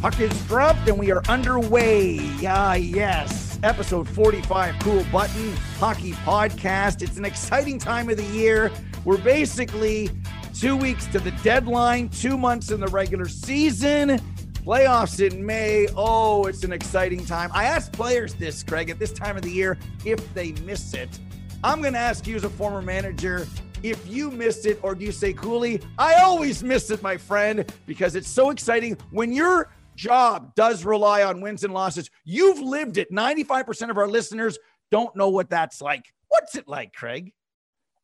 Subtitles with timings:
[0.00, 2.18] Puck is dropped and we are underway.
[2.46, 3.58] Ah, yes.
[3.62, 7.02] Episode 45, Cool Button Hockey Podcast.
[7.02, 8.72] It's an exciting time of the year.
[9.04, 10.08] We're basically
[10.54, 14.20] two weeks to the deadline, two months in the regular season,
[14.54, 15.86] playoffs in May.
[15.94, 17.50] Oh, it's an exciting time.
[17.52, 19.76] I asked players this, Craig, at this time of the year
[20.06, 21.10] if they miss it.
[21.62, 23.46] I'm going to ask you as a former manager
[23.82, 27.70] if you missed it or do you say, coolly, I always miss it, my friend,
[27.86, 29.68] because it's so exciting when you're
[30.00, 32.10] job does rely on wins and losses.
[32.24, 33.12] You've lived it.
[33.12, 34.58] 95% of our listeners
[34.90, 36.04] don't know what that's like.
[36.28, 37.32] What's it like, Craig?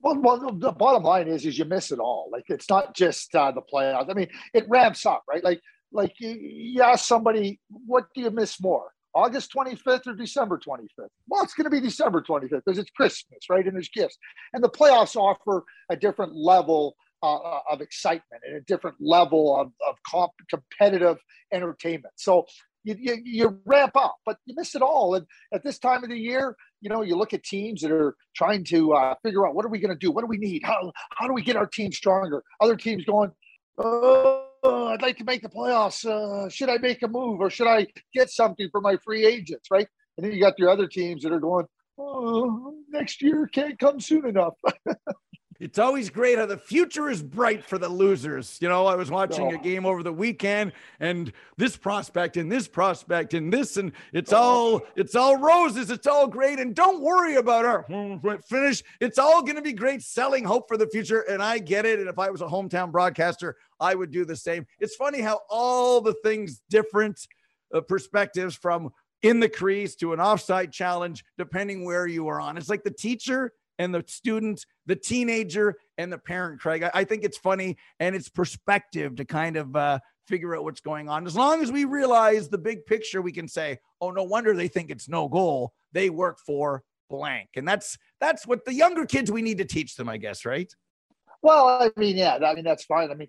[0.00, 2.28] Well, well, the bottom line is, is you miss it all.
[2.30, 4.10] Like it's not just uh, the playoffs.
[4.10, 5.42] I mean, it ramps up, right?
[5.42, 5.60] Like,
[5.90, 11.08] like you, you ask somebody, what do you miss more, August 25th or December 25th?
[11.28, 13.64] Well, it's going to be December 25th because it's Christmas, right?
[13.64, 14.18] And there's gifts,
[14.52, 19.58] and the playoffs offer a different level uh, uh, of excitement and a different level
[19.58, 21.18] of, of comp- competitive
[21.52, 22.12] entertainment.
[22.16, 22.46] So
[22.84, 25.14] you, you, you, ramp up, but you miss it all.
[25.14, 28.14] And at this time of the year, you know, you look at teams that are
[28.36, 30.12] trying to uh, figure out what are we going to do?
[30.12, 30.62] What do we need?
[30.62, 32.44] How, how do we get our team stronger?
[32.60, 33.32] Other teams going,
[33.78, 36.04] oh, I'd like to make the playoffs.
[36.04, 39.68] Uh, should I make a move or should I get something for my free agents?
[39.70, 39.88] Right.
[40.16, 41.66] And then you got your other teams that are going,
[41.98, 44.54] oh, next year can't come soon enough.
[45.58, 48.58] It's always great how the future is bright for the losers.
[48.60, 49.62] You know, I was watching a oh.
[49.62, 54.36] game over the weekend and this prospect and this prospect and this and it's oh.
[54.36, 55.90] all it's all roses.
[55.90, 57.84] It's all great and don't worry about our
[58.48, 58.82] finish.
[59.00, 61.98] It's all going to be great selling hope for the future and I get it
[62.00, 64.66] and if I was a hometown broadcaster, I would do the same.
[64.78, 67.26] It's funny how all the things different
[67.74, 68.90] uh, perspectives from
[69.22, 72.56] in the crease to an offside challenge depending where you are on.
[72.56, 76.82] It's like the teacher and the student, the teenager and the parent, Craig.
[76.82, 80.80] I, I think it's funny and it's perspective to kind of uh, figure out what's
[80.80, 81.26] going on.
[81.26, 84.68] As long as we realize the big picture, we can say, oh, no wonder they
[84.68, 85.72] think it's no goal.
[85.92, 87.50] They work for blank.
[87.56, 90.72] And that's that's what the younger kids we need to teach them, I guess, right?
[91.42, 93.10] Well, I mean, yeah, I mean that's fine.
[93.10, 93.28] I mean,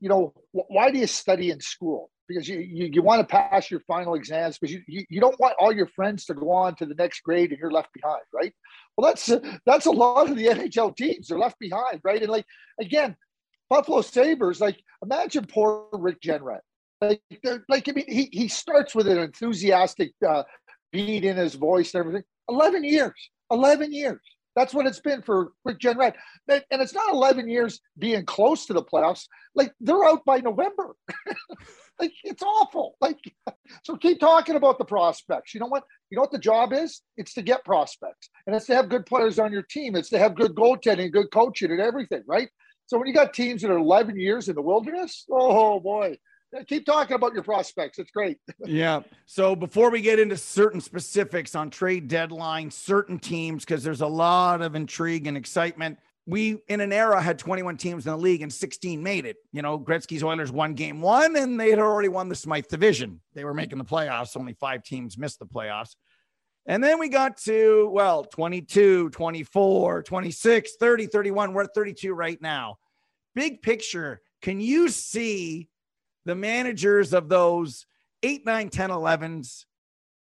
[0.00, 2.10] you know, why do you study in school?
[2.28, 5.38] Because you, you, you want to pass your final exams because you, you, you don't
[5.38, 8.22] want all your friends to go on to the next grade and you're left behind,
[8.32, 8.52] right?
[8.96, 9.30] Well, that's
[9.66, 11.28] that's a lot of the NHL teams.
[11.28, 12.20] They're left behind, right?
[12.20, 12.46] And like
[12.80, 13.16] again,
[13.68, 16.60] Buffalo Sabres, like imagine poor Rick Jeanneret.
[17.00, 17.22] Like,
[17.68, 20.44] like I mean, he, he starts with an enthusiastic uh,
[20.92, 22.24] beat in his voice and everything.
[22.48, 24.20] 11 years, 11 years.
[24.54, 26.14] That's what it's been for Rick Jeanneret.
[26.48, 29.26] And it's not 11 years being close to the playoffs.
[29.54, 30.94] Like they're out by November.
[32.00, 32.96] like it's awful.
[33.00, 33.18] Like
[33.82, 35.54] so keep talking about the prospects.
[35.54, 35.84] You know what?
[36.10, 37.02] You know what the job is?
[37.16, 38.30] It's to get prospects.
[38.46, 39.96] And it's to have good players on your team.
[39.96, 42.48] It's to have good goaltending, good coaching and everything, right?
[42.86, 46.18] So when you got teams that are 11 years in the wilderness, oh boy,
[46.66, 47.98] keep talking about your prospects.
[47.98, 48.38] It's great.
[48.64, 49.00] yeah.
[49.26, 54.06] So before we get into certain specifics on trade deadline, certain teams, because there's a
[54.06, 55.98] lot of intrigue and excitement.
[56.26, 59.36] We in an era had 21 teams in the league and 16 made it.
[59.52, 63.20] You know, Gretzky's Oilers won game one and they had already won the Smythe division.
[63.34, 64.36] They were making the playoffs.
[64.36, 65.96] Only five teams missed the playoffs.
[66.66, 71.52] And then we got to, well, 22, 24, 26, 30, 31.
[71.52, 72.78] We're at 32 right now.
[73.34, 74.22] Big picture.
[74.40, 75.68] Can you see
[76.24, 77.84] the managers of those
[78.22, 79.64] 8, 9, 10, 11s,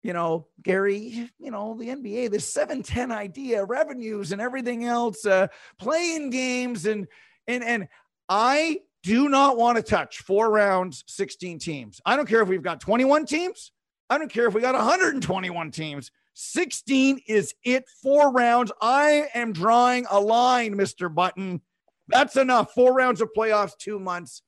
[0.02, 5.24] you know, Gary, you know, the NBA, the 7 10 idea, revenues and everything else,
[5.24, 5.46] uh,
[5.78, 6.86] playing games.
[6.86, 7.06] And,
[7.46, 7.88] and, and
[8.28, 12.00] I do not want to touch four rounds, 16 teams.
[12.04, 13.72] I don't care if we've got 21 teams.
[14.10, 16.10] I don't care if we got 121 teams.
[16.34, 17.84] 16 is it.
[18.02, 18.72] Four rounds.
[18.80, 21.12] I am drawing a line, Mr.
[21.12, 21.60] Button.
[22.08, 22.74] That's enough.
[22.74, 24.42] Four rounds of playoffs, two months.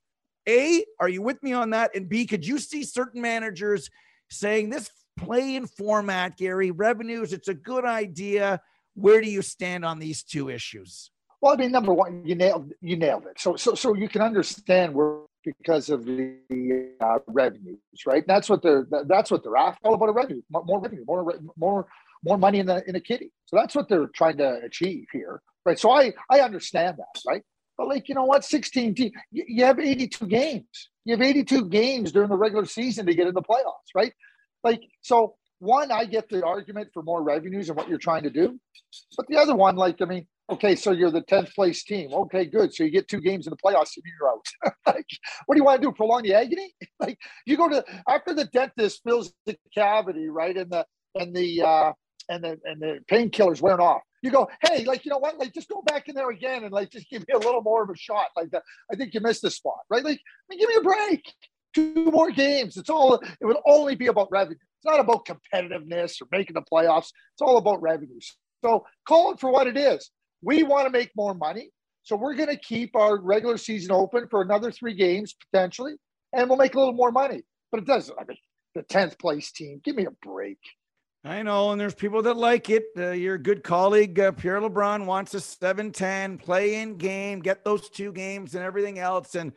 [0.49, 1.93] A, are you with me on that?
[1.95, 3.89] And B, could you see certain managers
[4.29, 8.61] saying this play in format, Gary, revenues, it's a good idea.
[8.95, 11.11] Where do you stand on these two issues?
[11.41, 13.39] Well, I mean, number one, you nailed you nailed it.
[13.39, 16.39] So so so you can understand where because of the
[17.01, 18.25] uh, revenues, right?
[18.27, 19.87] That's what they're that's what they're after.
[19.87, 21.87] All about a revenue, more revenue, more more
[22.25, 23.31] more money in the in a kitty.
[23.47, 25.79] So that's what they're trying to achieve here, right?
[25.79, 27.43] So I I understand that, right?
[27.77, 28.45] But like, you know what?
[28.45, 30.91] 16 teams, you have 82 games.
[31.05, 34.13] You have 82 games during the regular season to get in the playoffs, right?
[34.65, 38.31] Like, so one, I get the argument for more revenues and what you're trying to
[38.31, 38.59] do.
[39.17, 42.13] But the other one, like, I mean, okay, so you're the 10th place team.
[42.13, 42.75] Okay, good.
[42.75, 44.75] So you get two games in the playoffs and you're out.
[44.87, 45.07] like,
[45.47, 45.93] what do you want to do?
[45.93, 46.75] Prolong the agony?
[47.01, 50.57] like you go to after the dentist fills the cavity, right?
[50.57, 51.93] And the and the uh
[52.29, 55.39] and the and the painkillers wearing off you go, hey, like, you know what?
[55.39, 57.83] Like, just go back in there again and like just give me a little more
[57.83, 58.29] of a shot.
[58.35, 58.63] Like that.
[58.91, 60.03] I think you missed the spot, right?
[60.03, 61.23] Like, I mean, give me a break.
[61.75, 62.77] Two more games.
[62.77, 64.57] It's all it would only be about revenue.
[64.57, 67.11] It's not about competitiveness or making the playoffs.
[67.33, 68.37] It's all about revenues.
[68.65, 70.11] So call it for what it is.
[70.43, 71.71] We want to make more money.
[72.03, 75.95] So we're going to keep our regular season open for another three games potentially,
[76.35, 77.43] and we'll make a little more money.
[77.73, 78.17] But it doesn't.
[78.19, 78.37] I mean,
[78.75, 80.59] the 10th place team, give me a break.
[81.25, 82.85] I know, and there's people that like it.
[82.99, 88.13] Uh, your good colleague uh, Pierre LeBrun wants a 7-10 play-in game, get those two
[88.13, 89.35] games and everything else.
[89.35, 89.53] And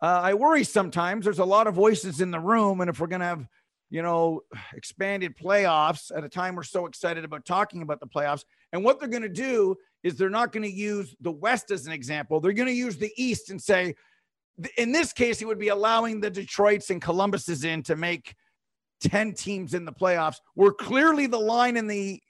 [0.00, 1.24] uh, I worry sometimes.
[1.24, 3.46] There's a lot of voices in the room, and if we're going to have,
[3.90, 4.42] you know,
[4.74, 9.00] expanded playoffs at a time we're so excited about talking about the playoffs, and what
[9.00, 12.40] they're going to do is they're not going to use the West as an example.
[12.40, 13.94] They're going to use the East and say,
[14.76, 18.34] in this case, it would be allowing the Detroits and Columbuses in to make
[19.00, 22.20] 10 teams in the playoffs, where clearly the line in the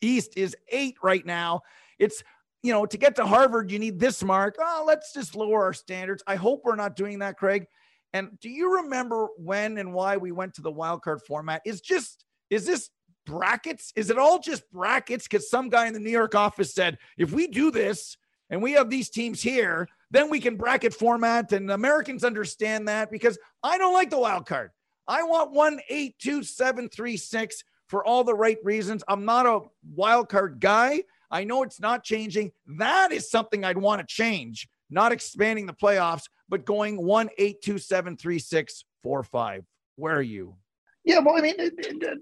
[0.00, 1.60] East is eight right now.
[1.98, 2.22] It's,
[2.62, 4.56] you know, to get to Harvard, you need this mark.
[4.60, 6.22] Oh, let's just lower our standards.
[6.26, 7.66] I hope we're not doing that, Craig.
[8.12, 11.62] And do you remember when and why we went to the wild card format?
[11.64, 12.90] Is just, is this
[13.24, 13.92] brackets?
[13.94, 15.28] Is it all just brackets?
[15.28, 18.16] Because some guy in the New York office said, if we do this
[18.50, 21.52] and we have these teams here, then we can bracket format.
[21.52, 24.72] And Americans understand that because I don't like the wild card.
[25.06, 29.04] I want one eight two seven three six for all the right reasons.
[29.06, 29.60] I'm not a
[29.94, 31.04] wild card guy.
[31.30, 32.52] I know it's not changing.
[32.78, 37.62] That is something I'd want to change, not expanding the playoffs, but going one eight
[37.62, 39.64] two seven three six four five.
[39.96, 40.56] Where are you?
[41.04, 41.54] Yeah, well, I mean,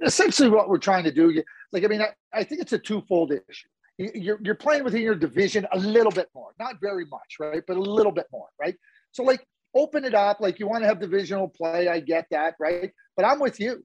[0.03, 3.33] essentially what we're trying to do, like, I mean, I, I think it's a twofold
[3.33, 3.69] issue.
[3.99, 7.63] You're, you're playing within your division a little bit more, not very much, right?
[7.67, 8.77] But a little bit more, right?
[9.11, 9.45] So, like,
[9.75, 10.41] open it up.
[10.41, 11.89] Like you want to have divisional play.
[11.89, 12.91] I get that, right?
[13.17, 13.85] But I'm with you.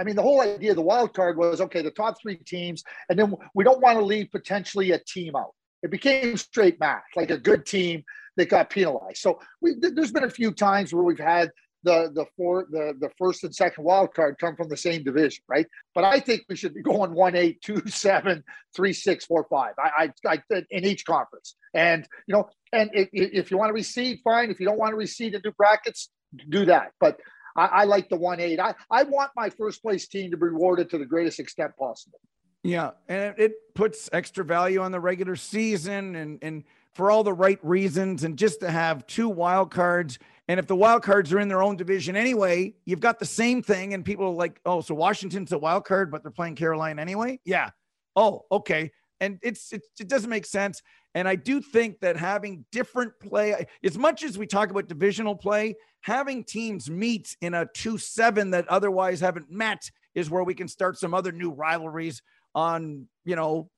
[0.00, 2.82] I mean, the whole idea of the wild card was okay, the top three teams,
[3.10, 5.54] and then we don't want to leave potentially a team out.
[5.82, 8.02] It became straight math, like a good team
[8.36, 9.18] that got penalized.
[9.18, 11.50] So we, there's been a few times where we've had
[11.82, 15.42] the the four the the first and second wild card come from the same division,
[15.48, 15.66] right?
[15.94, 18.42] But I think we should be going one eight two seven
[18.74, 19.74] three six four five.
[19.78, 23.80] I I, I in each conference, and you know, and if, if you want to
[23.80, 24.50] reseed, fine.
[24.50, 26.10] If you don't want to and do brackets,
[26.48, 26.92] do that.
[27.00, 27.18] But
[27.56, 28.60] I, I like the one eight.
[28.60, 32.20] I I want my first place team to be rewarded to the greatest extent possible.
[32.62, 37.32] Yeah, and it puts extra value on the regular season, and and for all the
[37.32, 40.18] right reasons, and just to have two wild cards
[40.50, 43.62] and if the wild cards are in their own division anyway, you've got the same
[43.62, 43.94] thing.
[43.94, 47.38] And people are like, oh, so Washington's a wild card, but they're playing Carolina anyway.
[47.44, 47.70] Yeah.
[48.16, 48.90] Oh, okay.
[49.20, 50.82] And it's, it, it doesn't make sense.
[51.14, 55.34] And I do think that having different play, as much as we talk about divisional
[55.34, 60.54] play, having teams meet in a 2 7 that otherwise haven't met is where we
[60.54, 62.22] can start some other new rivalries
[62.54, 63.70] on, you know,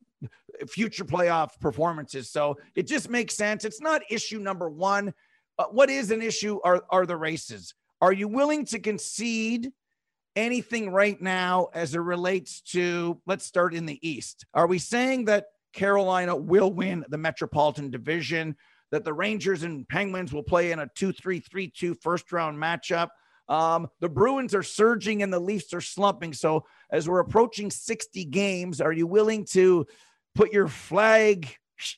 [0.68, 2.30] future playoff performances.
[2.30, 3.64] So it just makes sense.
[3.64, 5.12] It's not issue number one.
[5.58, 7.74] Uh, what is an issue are, are the races.
[8.00, 9.70] Are you willing to concede
[10.36, 14.46] anything right now as it relates to, let's start in the East?
[14.54, 18.56] Are we saying that Carolina will win the Metropolitan Division,
[18.90, 22.58] that the Rangers and Penguins will play in a 2 3 3 2 first round
[22.58, 23.08] matchup?
[23.48, 26.32] Um, the Bruins are surging and the Leafs are slumping.
[26.32, 29.86] So, as we're approaching 60 games, are you willing to
[30.34, 31.48] put your flag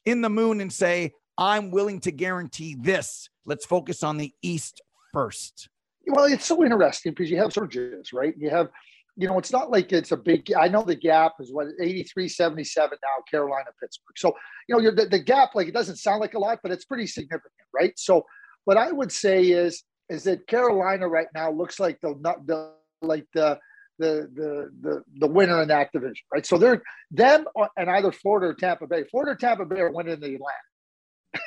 [0.04, 3.28] in the moon and say, I'm willing to guarantee this.
[3.44, 4.80] Let's focus on the East
[5.12, 5.68] first.
[6.06, 8.34] Well, it's so interesting because you have surges, right?
[8.36, 8.68] You have,
[9.16, 12.28] you know, it's not like it's a big, I know the gap is what, 83
[12.28, 14.16] 77 now, Carolina, Pittsburgh.
[14.16, 14.34] So,
[14.68, 17.06] you know, the, the gap, like it doesn't sound like a lot, but it's pretty
[17.06, 17.92] significant, right?
[17.96, 18.24] So,
[18.64, 22.14] what I would say is, is that Carolina right now looks like the,
[22.46, 23.58] the like the,
[23.98, 26.44] the the the the winner in that division, right?
[26.44, 27.44] So they're them
[27.76, 29.04] and either Florida or Tampa Bay.
[29.10, 30.40] Florida or Tampa Bay are winning the Atlantic.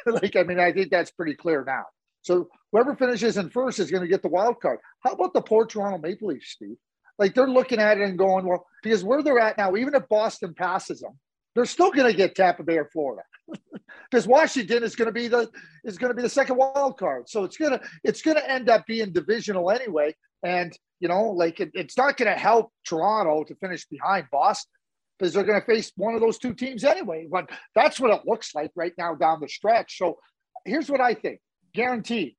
[0.21, 1.85] like, I mean, I think that's pretty clear now.
[2.27, 4.79] So whoever finishes in first is going to get the wild card.
[4.99, 6.75] How about the poor Toronto Maple Leafs, Steve?
[7.17, 10.07] Like they're looking at it and going, well, because where they're at now, even if
[10.09, 11.17] Boston passes them,
[11.55, 13.23] they're still going to get Tampa Bay or Florida.
[14.11, 15.49] because Washington is going to be the
[15.85, 17.29] is going to be the second wild card.
[17.29, 20.13] So it's gonna it's gonna end up being divisional anyway.
[20.43, 24.69] And you know, like it, it's not going to help Toronto to finish behind Boston
[25.17, 27.27] because they're going to face one of those two teams anyway.
[27.31, 29.97] But that's what it looks like right now down the stretch.
[29.97, 30.17] So
[30.65, 31.39] here's what I think
[31.73, 32.35] guaranteed.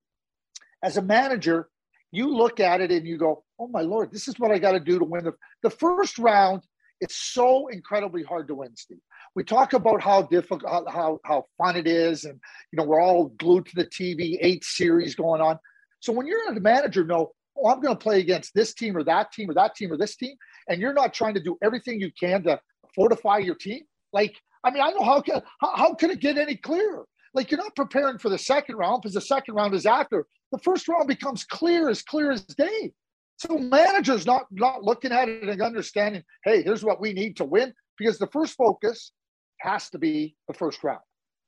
[0.83, 1.69] As a manager,
[2.13, 4.73] you look at it and you go, oh my Lord, this is what I got
[4.73, 5.33] to do to win the,
[5.63, 6.63] the first round.
[7.01, 8.99] It's so incredibly hard to win, Steve.
[9.35, 12.41] We talk about how difficult, how, how, fun it is, and
[12.73, 15.59] you know we're all glued to the TV, eight series going on.
[16.01, 19.05] So when you're a manager, know, oh, I'm going to play against this team or
[19.05, 20.35] that team or that team or this team,
[20.69, 22.59] and you're not trying to do everything you can to
[22.95, 23.83] fortify your team?
[24.13, 27.07] Like, I mean, I know how can how, how can it get any clearer?
[27.35, 30.27] Like you're not preparing for the second round because the second round is after.
[30.53, 32.93] The first round becomes clear as clear as day.
[33.37, 37.45] So managers not not looking at it and understanding, hey, here's what we need to
[37.45, 39.13] win, because the first focus
[39.61, 41.01] has to be the first round.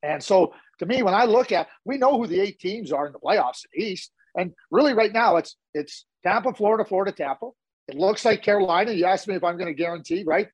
[0.03, 3.05] And so to me, when I look at, we know who the eight teams are
[3.05, 4.11] in the playoffs the East.
[4.35, 7.49] And really right now it's it's Tampa, Florida, Florida, Tampa.
[7.87, 8.91] It looks like Carolina.
[8.91, 10.47] You asked me if I'm going to guarantee, right?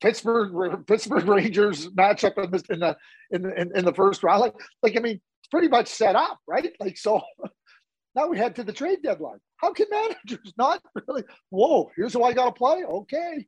[0.00, 2.96] Pittsburgh Pittsburgh Rangers matchup in the in the
[3.30, 4.40] in the, in, the first round.
[4.40, 6.72] Like, like I mean, it's pretty much set up, right?
[6.80, 7.20] Like so
[8.14, 9.38] now we head to the trade deadline.
[9.56, 11.24] How can managers not really?
[11.50, 12.84] Whoa, here's who I got to play.
[12.84, 13.46] Okay.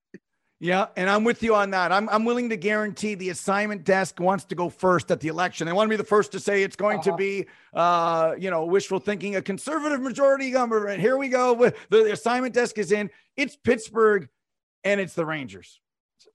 [0.62, 1.90] Yeah, and I'm with you on that.
[1.90, 5.66] I'm, I'm willing to guarantee the assignment desk wants to go first at the election.
[5.66, 7.12] They want to be the first to say it's going uh-huh.
[7.12, 11.00] to be, uh, you know, wishful thinking, a conservative majority government.
[11.00, 11.73] Here we go.
[11.88, 13.09] The assignment desk is in.
[13.38, 14.28] It's Pittsburgh,
[14.85, 15.80] and it's the Rangers.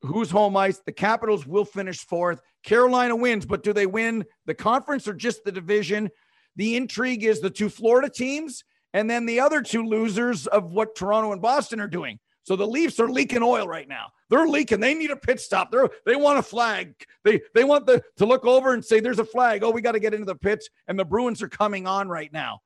[0.02, 0.80] Who's home ice?
[0.80, 2.42] The Capitals will finish fourth.
[2.64, 6.10] Carolina wins, but do they win the conference or just the division?
[6.56, 8.64] The intrigue is the two Florida teams
[8.94, 12.18] and then the other two losers of what Toronto and Boston are doing.
[12.44, 14.12] So the Leafs are leaking oil right now.
[14.30, 14.80] They're leaking.
[14.80, 15.70] They need a pit stop.
[15.70, 16.94] They're, they want a flag.
[17.24, 19.64] They they want the to look over and say there's a flag.
[19.64, 20.70] Oh, we got to get into the pits.
[20.88, 22.62] And the Bruins are coming on right now.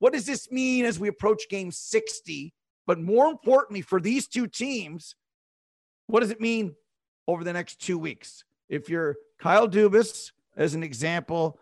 [0.00, 2.52] What does this mean as we approach game 60?
[2.86, 5.14] But more importantly for these two teams,
[6.06, 6.74] what does it mean
[7.28, 8.44] over the next two weeks?
[8.68, 11.58] If you're Kyle Dubas, as an example,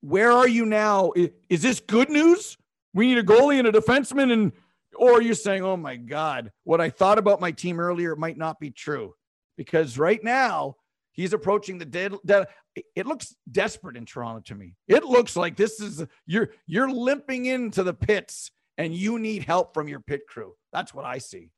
[0.00, 1.12] where are you now?
[1.48, 2.56] Is this good news?
[2.94, 4.52] We need a goalie and a defenseman, and
[4.96, 8.36] or are you saying, "Oh my God, what I thought about my team earlier might
[8.36, 9.14] not be true,"
[9.56, 10.76] because right now
[11.12, 12.14] he's approaching the dead.
[12.26, 12.48] dead
[12.94, 14.76] it looks desperate in Toronto to me.
[14.88, 19.72] It looks like this is you're you're limping into the pits, and you need help
[19.72, 20.54] from your pit crew.
[20.72, 21.50] That's what I see.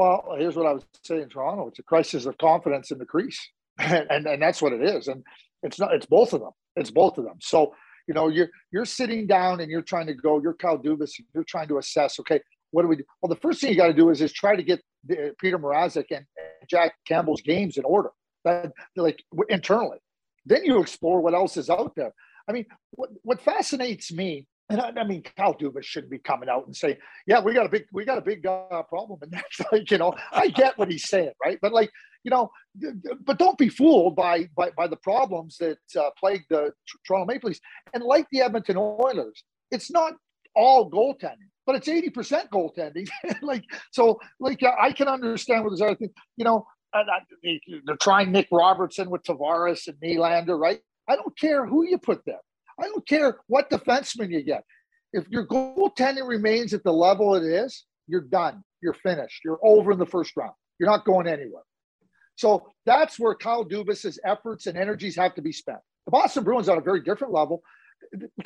[0.00, 3.04] Well, here's what I would say in Toronto: it's a crisis of confidence in the
[3.04, 3.38] crease,
[3.78, 5.08] and, and and that's what it is.
[5.08, 5.22] And
[5.62, 5.92] it's not.
[5.92, 6.52] It's both of them.
[6.74, 7.36] It's both of them.
[7.42, 7.74] So
[8.08, 10.40] you know, you're you're sitting down and you're trying to go.
[10.40, 11.10] You're Kyle Dubas.
[11.34, 12.18] You're trying to assess.
[12.18, 12.40] Okay,
[12.70, 13.04] what do we do?
[13.20, 15.58] Well, the first thing you got to do is is try to get the, Peter
[15.58, 18.08] Mrazek and, and Jack Campbell's games in order.
[18.46, 19.98] That like internally.
[20.46, 22.14] Then you explore what else is out there.
[22.48, 26.48] I mean, what what fascinates me and I, I, mean, Kyle Dubas shouldn't be coming
[26.48, 26.96] out and saying,
[27.26, 29.98] "Yeah, we got a big, we got a big uh, problem," and that's like, you
[29.98, 31.58] know, I get what he's saying, right?
[31.60, 31.90] But like,
[32.22, 32.50] you know,
[33.24, 36.72] but don't be fooled by by, by the problems that uh, plague the
[37.06, 37.60] Toronto Maple Leafs.
[37.92, 40.14] And like the Edmonton Oilers, it's not
[40.54, 43.08] all goaltending, but it's eighty percent goaltending.
[43.42, 46.66] like, so, like, I can understand what there's other things, you know.
[47.86, 50.80] They're trying Nick Robertson with Tavares and Nylander, right?
[51.08, 52.40] I don't care who you put there.
[52.80, 54.64] I don't care what defenseman you get.
[55.12, 58.62] If your goaltending remains at the level it is, you're done.
[58.82, 59.40] You're finished.
[59.44, 60.52] You're over in the first round.
[60.78, 61.62] You're not going anywhere.
[62.36, 65.78] So that's where Kyle Dubas's efforts and energies have to be spent.
[66.06, 67.62] The Boston Bruins are on a very different level.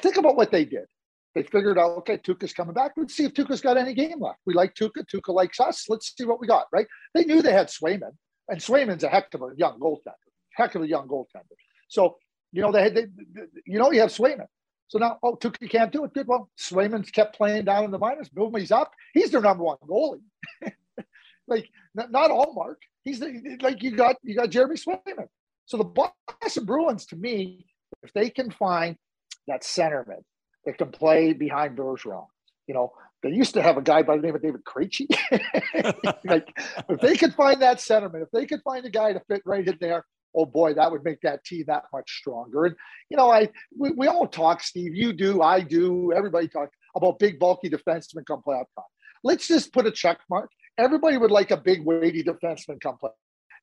[0.01, 0.87] Think about what they did.
[1.35, 2.93] They figured out, okay, Tuukka's coming back.
[2.97, 4.39] Let's see if Tuukka's got any game left.
[4.47, 5.05] We like Tuukka.
[5.13, 5.87] Tuukka likes us.
[5.89, 6.87] Let's see what we got, right?
[7.15, 8.13] They knew they had Swayman,
[8.49, 10.15] and Swayman's a heck of a young goaltender,
[10.57, 11.57] heck of a young goaltender.
[11.89, 12.17] So
[12.55, 13.07] you know, they they,
[13.67, 14.47] you know, you have Swayman.
[14.87, 16.15] So now, oh, Tuukka can't do it.
[16.15, 16.29] Good.
[16.29, 18.29] Well, Swayman's kept playing down in the minors.
[18.29, 18.93] Boom, he's up.
[19.13, 20.23] He's their number one goalie.
[21.49, 22.77] like not, not Ullmark.
[23.03, 25.27] He's the, like you got you got Jeremy Swayman.
[25.67, 27.67] So the Boston Bruins, to me,
[28.05, 28.97] if they can find
[29.49, 30.23] that centerman
[30.65, 32.27] that can play behind Bergeron,
[32.69, 32.93] you know,
[33.25, 35.09] they used to have a guy by the name of David Krejci.
[36.25, 36.47] like
[36.89, 39.67] if they could find that centerman, if they could find a guy to fit right
[39.67, 40.05] in there,
[40.35, 42.67] oh boy, that would make that team that much stronger.
[42.67, 42.77] And
[43.11, 44.95] you know, I we, we all talk, Steve.
[44.95, 48.85] You do, I do, everybody talk about big bulky defensemen come playoff time.
[49.23, 50.51] Let's just put a check mark.
[50.77, 53.11] Everybody would like a big weighty defenseman come play.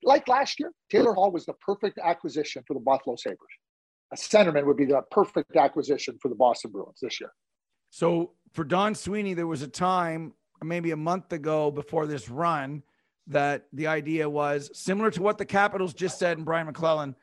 [0.04, 3.38] Like last year, Taylor Hall was the perfect acquisition for the Buffalo Sabres.
[4.12, 7.32] A centerman would be the perfect acquisition for the Boston Bruins this year.
[7.92, 12.84] So for Don Sweeney, there was a time, maybe a month ago before this run,
[13.28, 17.16] that the idea was similar to what the Capitals just said in Brian MacLellan.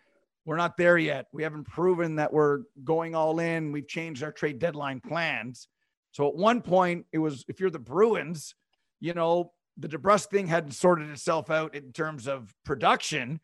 [0.44, 1.26] We're not there yet.
[1.32, 3.72] We haven't proven that we're going all in.
[3.72, 5.68] We've changed our trade deadline plans.
[6.12, 8.54] So at one point, it was if you're the Bruins,
[9.00, 13.40] you know, the DeBrusk thing hadn't sorted itself out in terms of production.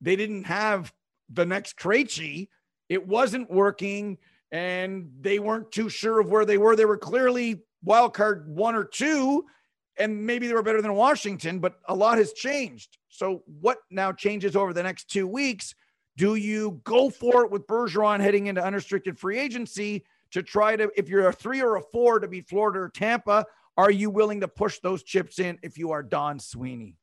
[0.00, 0.92] They didn't have
[1.32, 2.48] the next Krejci.
[2.88, 4.18] It wasn't working,
[4.50, 6.76] and they weren't too sure of where they were.
[6.76, 9.44] They were clearly wild card one or two,
[9.98, 12.98] and maybe they were better than Washington, but a lot has changed.
[13.08, 15.74] So, what now changes over the next two weeks?
[16.16, 20.90] Do you go for it with Bergeron heading into unrestricted free agency to try to,
[20.96, 23.46] if you're a three or a four to beat Florida or Tampa,
[23.76, 26.96] are you willing to push those chips in if you are Don Sweeney?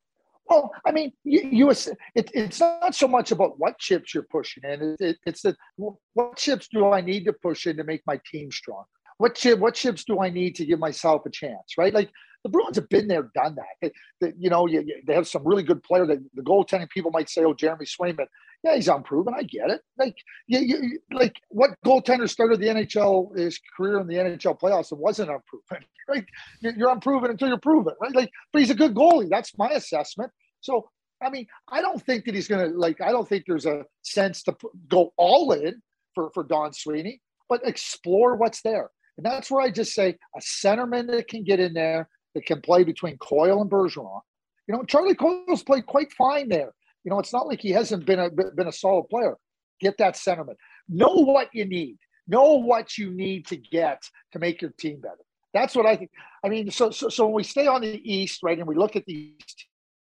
[0.48, 4.64] Well, I mean, you, you it, it's not so much about what chips you're pushing
[4.64, 4.82] in.
[4.82, 8.20] It, it, it's that what chips do I need to push in to make my
[8.30, 8.86] team strong?
[9.20, 11.78] What chip, what chips do I need to give myself a chance?
[11.78, 11.94] Right?
[11.94, 12.10] Like
[12.44, 13.66] the Bruins have been there, done that.
[13.82, 13.92] They,
[14.22, 16.06] they, you know, you, you, they have some really good player.
[16.06, 18.28] That the goaltending people might say, "Oh, Jeremy Swayman,
[18.64, 19.34] yeah, he's unproven.
[19.36, 19.82] I get it.
[19.98, 20.18] Like,
[20.48, 25.00] you, you, like what goaltender started the NHL his career in the NHL playoffs and
[25.00, 26.26] wasn't unproven, right?
[26.60, 28.14] You're unproven until you're proven, right?
[28.14, 29.30] Like, but he's a good goalie.
[29.30, 30.32] That's my assessment.
[30.62, 30.90] So,
[31.22, 33.00] I mean, I don't think that he's going to like.
[33.02, 34.56] I don't think there's a sense to
[34.88, 35.82] go all in
[36.14, 38.90] for for Don Sweeney, but explore what's there.
[39.18, 42.62] And that's where I just say a centerman that can get in there that can
[42.62, 44.22] play between Coyle and Bergeron.
[44.68, 46.74] You know, Charlie Coyle's played quite fine there.
[47.04, 49.36] You know, it's not like he hasn't been a been a solid player.
[49.80, 50.58] Get that sentiment.
[50.88, 51.98] Know what you need.
[52.28, 55.16] Know what you need to get to make your team better.
[55.54, 56.12] That's what I think.
[56.44, 58.96] I mean, so so, so when we stay on the East, right, and we look
[58.96, 59.34] at these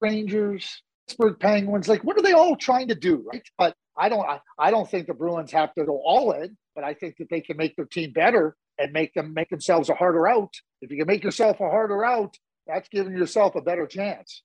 [0.00, 3.42] Rangers, Pittsburgh Penguins, like what are they all trying to do, right?
[3.58, 6.84] But I don't I, I don't think the Bruins have to go all in, but
[6.84, 9.94] I think that they can make their team better and make them make themselves a
[9.94, 10.54] harder out.
[10.80, 14.42] If you can make yourself a harder out, that's giving yourself a better chance.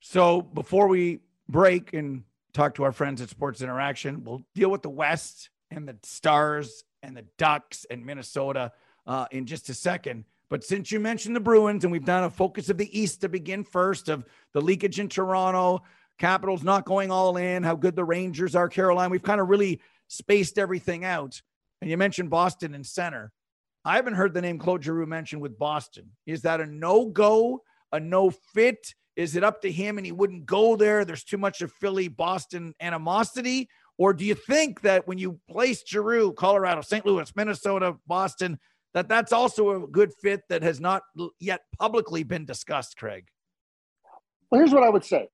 [0.00, 4.24] So before we break and talk to our friends at Sports Interaction.
[4.24, 8.72] We'll deal with the West and the Stars and the Ducks and Minnesota
[9.06, 10.24] uh, in just a second.
[10.50, 13.28] But since you mentioned the Bruins and we've done a focus of the East to
[13.28, 14.24] begin first of
[14.54, 15.82] the leakage in Toronto,
[16.18, 19.80] Capitals not going all in, how good the Rangers are, Carolina, we've kind of really
[20.08, 21.40] spaced everything out.
[21.80, 23.30] And you mentioned Boston and center.
[23.84, 26.10] I haven't heard the name Claude Giroux mentioned with Boston.
[26.26, 28.94] Is that a no go, a no fit?
[29.16, 31.04] Is it up to him and he wouldn't go there?
[31.04, 33.68] There's too much of Philly Boston animosity.
[33.96, 37.04] Or do you think that when you place Giroux, Colorado, St.
[37.04, 38.58] Louis, Minnesota, Boston,
[38.94, 41.02] that that's also a good fit that has not
[41.40, 43.26] yet publicly been discussed, Craig?
[44.50, 45.28] Well, here's what I would say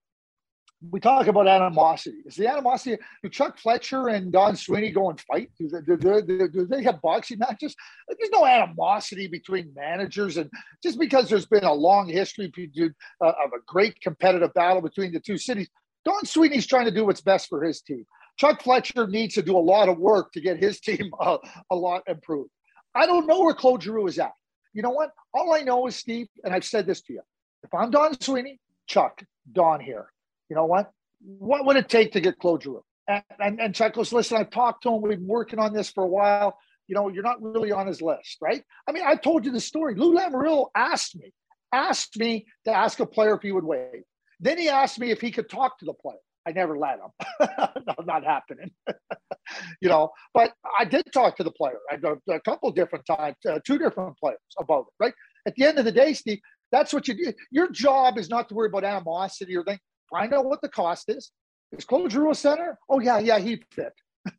[0.91, 2.19] we talk about animosity.
[2.27, 3.01] Is the animosity?
[3.23, 5.51] Do Chuck Fletcher and Don Sweeney go and fight?
[5.59, 7.75] Do they, do they, do they have boxing matches?
[8.09, 10.51] There's no animosity between managers, and
[10.83, 15.21] just because there's been a long history uh, of a great competitive battle between the
[15.21, 15.69] two cities,
[16.05, 18.07] Don Sweeney's trying to do what's best for his team.
[18.37, 21.39] Chuck Fletcher needs to do a lot of work to get his team uh,
[21.71, 22.51] a lot improved.
[22.95, 24.33] I don't know where Claude Giroux is at.
[24.73, 25.11] You know what?
[25.33, 27.23] All I know is Steve, and I've said this to you.
[27.63, 30.09] If I'm Don Sweeney, Chuck, Don here
[30.49, 30.91] you know what?
[31.21, 32.85] What would it take to get Giroux?
[33.09, 35.03] And, and, and Chuck goes, listen, I've talked to him.
[35.03, 36.59] We've been working on this for a while.
[36.87, 38.63] You know, you're not really on his list, right?
[38.87, 39.95] I mean, I told you the story.
[39.95, 41.33] Lou Lamoriello asked me,
[41.73, 44.05] asked me to ask a player if he would wait.
[44.41, 46.19] Then he asked me if he could talk to the player.
[46.47, 47.49] I never let him.
[47.87, 48.71] no, not happening.
[49.81, 53.61] you know, but I did talk to the player a, a couple different times, uh,
[53.67, 55.15] two different players about it, right?
[55.47, 57.33] At the end of the day, Steve, that's what you do.
[57.51, 59.79] Your job is not to worry about animosity or thing
[60.11, 61.31] find out what the cost is.
[61.73, 62.79] Is Claude Giroux a center?
[62.89, 63.93] Oh, yeah, yeah, he fit.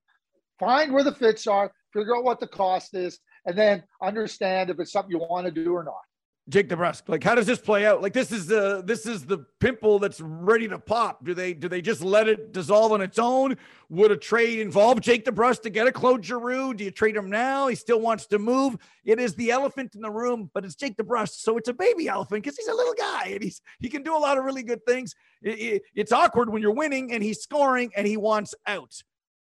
[0.60, 4.80] find where the fits are, figure out what the cost is, and then understand if
[4.80, 6.02] it's something you want to do or not.
[6.50, 8.02] Jake DeBrusk, like how does this play out?
[8.02, 11.24] Like this is the this is the pimple that's ready to pop.
[11.24, 13.56] Do they do they just let it dissolve on its own?
[13.90, 16.74] Would a trade involve Jake DeBrusk to get a Claude Giroux?
[16.74, 17.68] Do you trade him now?
[17.68, 18.78] He still wants to move.
[19.06, 22.08] It is the elephant in the room, but it's Jake DeBrusk, so it's a baby
[22.08, 24.64] elephant because he's a little guy and he's he can do a lot of really
[24.64, 25.14] good things.
[25.44, 28.96] It, it, it's awkward when you're winning and he's scoring and he wants out.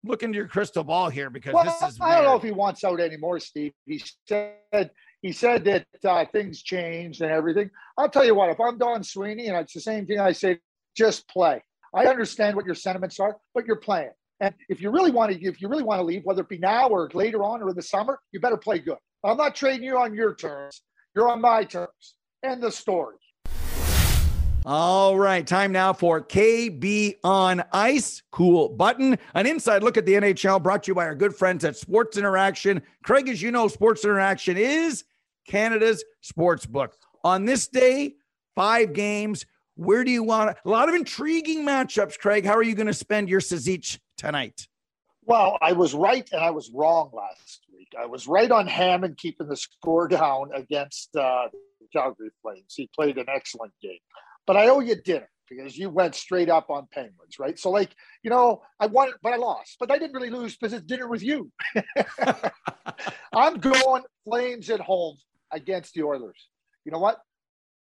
[0.03, 2.01] Look into your crystal ball here because well, this is.
[2.01, 3.71] I don't know if he wants out anymore, Steve.
[3.85, 4.89] He said
[5.21, 7.69] he said that uh, things changed and everything.
[7.97, 10.59] I'll tell you what, if I'm Don Sweeney, and it's the same thing I say,
[10.95, 11.61] just play.
[11.93, 14.11] I understand what your sentiments are, but you're playing.
[14.39, 16.57] And if you really want to, if you really want to leave, whether it be
[16.57, 18.97] now or later on or in the summer, you better play good.
[19.23, 20.81] I'm not trading you on your terms.
[21.15, 22.15] You're on my terms.
[22.43, 23.17] End the story.
[24.65, 28.21] All right, time now for KB on Ice.
[28.31, 29.17] Cool button.
[29.33, 32.17] An inside look at the NHL brought to you by our good friends at Sports
[32.17, 32.81] Interaction.
[33.03, 35.03] Craig, as you know, Sports Interaction is
[35.47, 36.95] Canada's sports book.
[37.23, 38.15] On this day,
[38.55, 39.45] five games.
[39.75, 42.45] Where do you want a lot of intriguing matchups, Craig?
[42.45, 44.67] How are you going to spend your Sazich tonight?
[45.23, 47.89] Well, I was right and I was wrong last week.
[47.99, 51.47] I was right on Hammond keeping the score down against uh,
[51.93, 52.73] Calgary Flames.
[52.75, 53.99] He played an excellent game,
[54.45, 57.59] but I owe you dinner because you went straight up on Penguins, right?
[57.59, 60.73] So, like, you know, I won, but I lost, but I didn't really lose because
[60.73, 61.51] it's dinner with you.
[63.33, 65.17] I'm going Flames at home
[65.51, 66.49] against the Oilers.
[66.85, 67.19] You know what?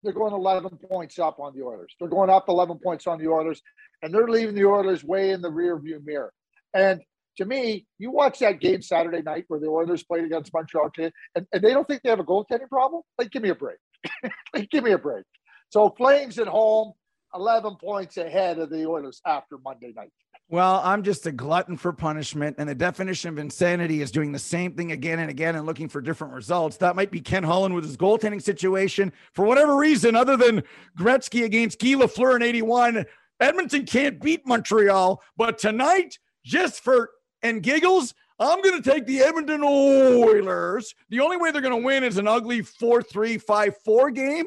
[0.04, 1.94] They're going 11 points up on the Oilers.
[2.00, 3.62] They're going up 11 points on the Oilers,
[4.02, 6.32] and they're leaving the Oilers way in the rear view mirror.
[6.74, 7.02] And
[7.38, 11.12] to me, you watch that game Saturday night where the Oilers played against Montreal, and,
[11.36, 13.02] and they don't think they have a goaltending problem.
[13.18, 13.78] Like, give me a break.
[14.54, 15.26] like, give me a break.
[15.70, 16.94] So, Flames at home.
[17.34, 20.14] 11 points ahead of the Oilers after Monday night.
[20.48, 22.58] Well, I'm just a glutton for punishment.
[22.60, 25.90] And the definition of insanity is doing the same thing again and again and looking
[25.90, 26.78] for different results.
[26.78, 29.12] That might be Ken Holland with his goaltending situation.
[29.34, 30.64] For whatever reason, other than
[30.98, 33.06] Gretzky against Guy Lafleur in 81,
[33.40, 35.22] Edmonton can't beat Montreal.
[35.36, 37.10] But tonight, just for
[37.42, 40.94] and giggles, I'm going to take the Edmonton Oilers.
[41.10, 44.46] The only way they're going to win is an ugly 4 3 5 4 game.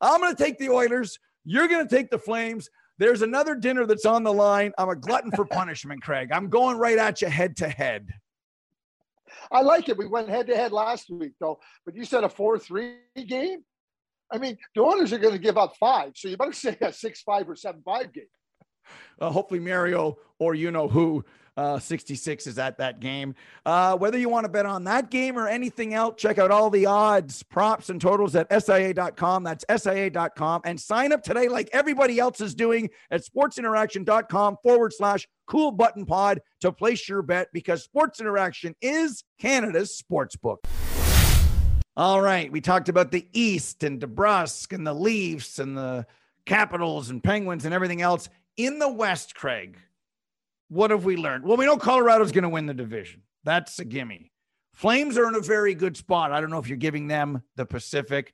[0.00, 1.18] I'm going to take the Oilers.
[1.44, 2.68] You're going to take the Flames.
[2.98, 4.72] There's another dinner that's on the line.
[4.78, 6.30] I'm a glutton for punishment, Craig.
[6.32, 8.08] I'm going right at you head to head.
[9.50, 9.98] I like it.
[9.98, 11.58] We went head to head last week, though.
[11.84, 12.94] But you said a 4 3
[13.26, 13.64] game?
[14.32, 16.12] I mean, the Oilers are going to give up five.
[16.16, 18.24] So you better say a 6 5 or 7 5 game.
[19.20, 21.24] Uh, hopefully, Mario or you know who
[21.56, 23.34] uh, 66 is at that game.
[23.64, 26.70] Uh, whether you want to bet on that game or anything else, check out all
[26.70, 29.44] the odds, props, and totals at SIA.com.
[29.44, 30.62] That's SIA.com.
[30.64, 36.04] And sign up today, like everybody else is doing at sportsinteraction.com forward slash cool button
[36.04, 40.66] pod to place your bet because Sports Interaction is Canada's sports book.
[41.96, 42.52] All right.
[42.52, 46.06] We talked about the East and DeBrusk and the Leafs and the
[46.44, 48.28] Capitals and Penguins and everything else.
[48.58, 49.78] In the West, Craig,
[50.68, 51.44] what have we learned?
[51.44, 53.22] Well, we know Colorado's going to win the division.
[53.44, 54.32] That's a gimme.
[54.74, 56.32] Flames are in a very good spot.
[56.32, 58.32] I don't know if you're giving them the Pacific.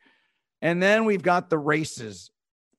[0.60, 2.30] And then we've got the races.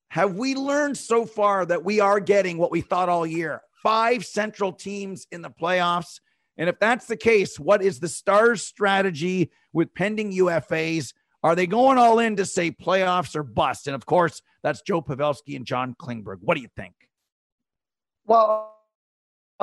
[0.10, 3.62] Have we learned so far that we are getting what we thought all year?
[3.82, 6.20] Five central teams in the playoffs.
[6.58, 11.14] And if that's the case, what is the Stars' strategy with pending UFAs?
[11.42, 13.88] Are they going all in to say playoffs or bust?
[13.88, 16.38] And of course, that's Joe Pavelski and John Klingberg.
[16.42, 16.94] What do you think?
[18.26, 18.73] Well,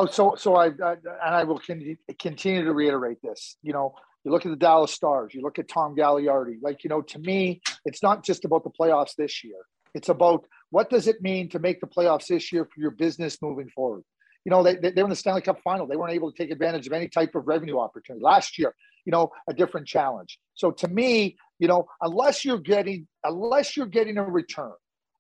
[0.01, 3.59] Oh, so so I, I and I will continue to reiterate this.
[3.63, 6.57] You know, you look at the Dallas Stars, you look at Tom Gaglardi.
[6.63, 9.59] Like you know, to me, it's not just about the playoffs this year.
[9.93, 13.43] It's about what does it mean to make the playoffs this year for your business
[13.43, 14.03] moving forward.
[14.47, 15.87] You know, they, they, they were in the Stanley Cup final.
[15.87, 18.25] They weren't able to take advantage of any type of revenue opportunity.
[18.25, 20.39] Last year, you know, a different challenge.
[20.55, 24.73] So to me, you know, unless you're getting unless you're getting a return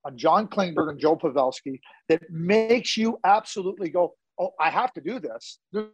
[0.06, 5.00] on John Klingberg and Joe Pavelski that makes you absolutely go, oh, I have to
[5.00, 5.58] do this.
[5.72, 5.88] There's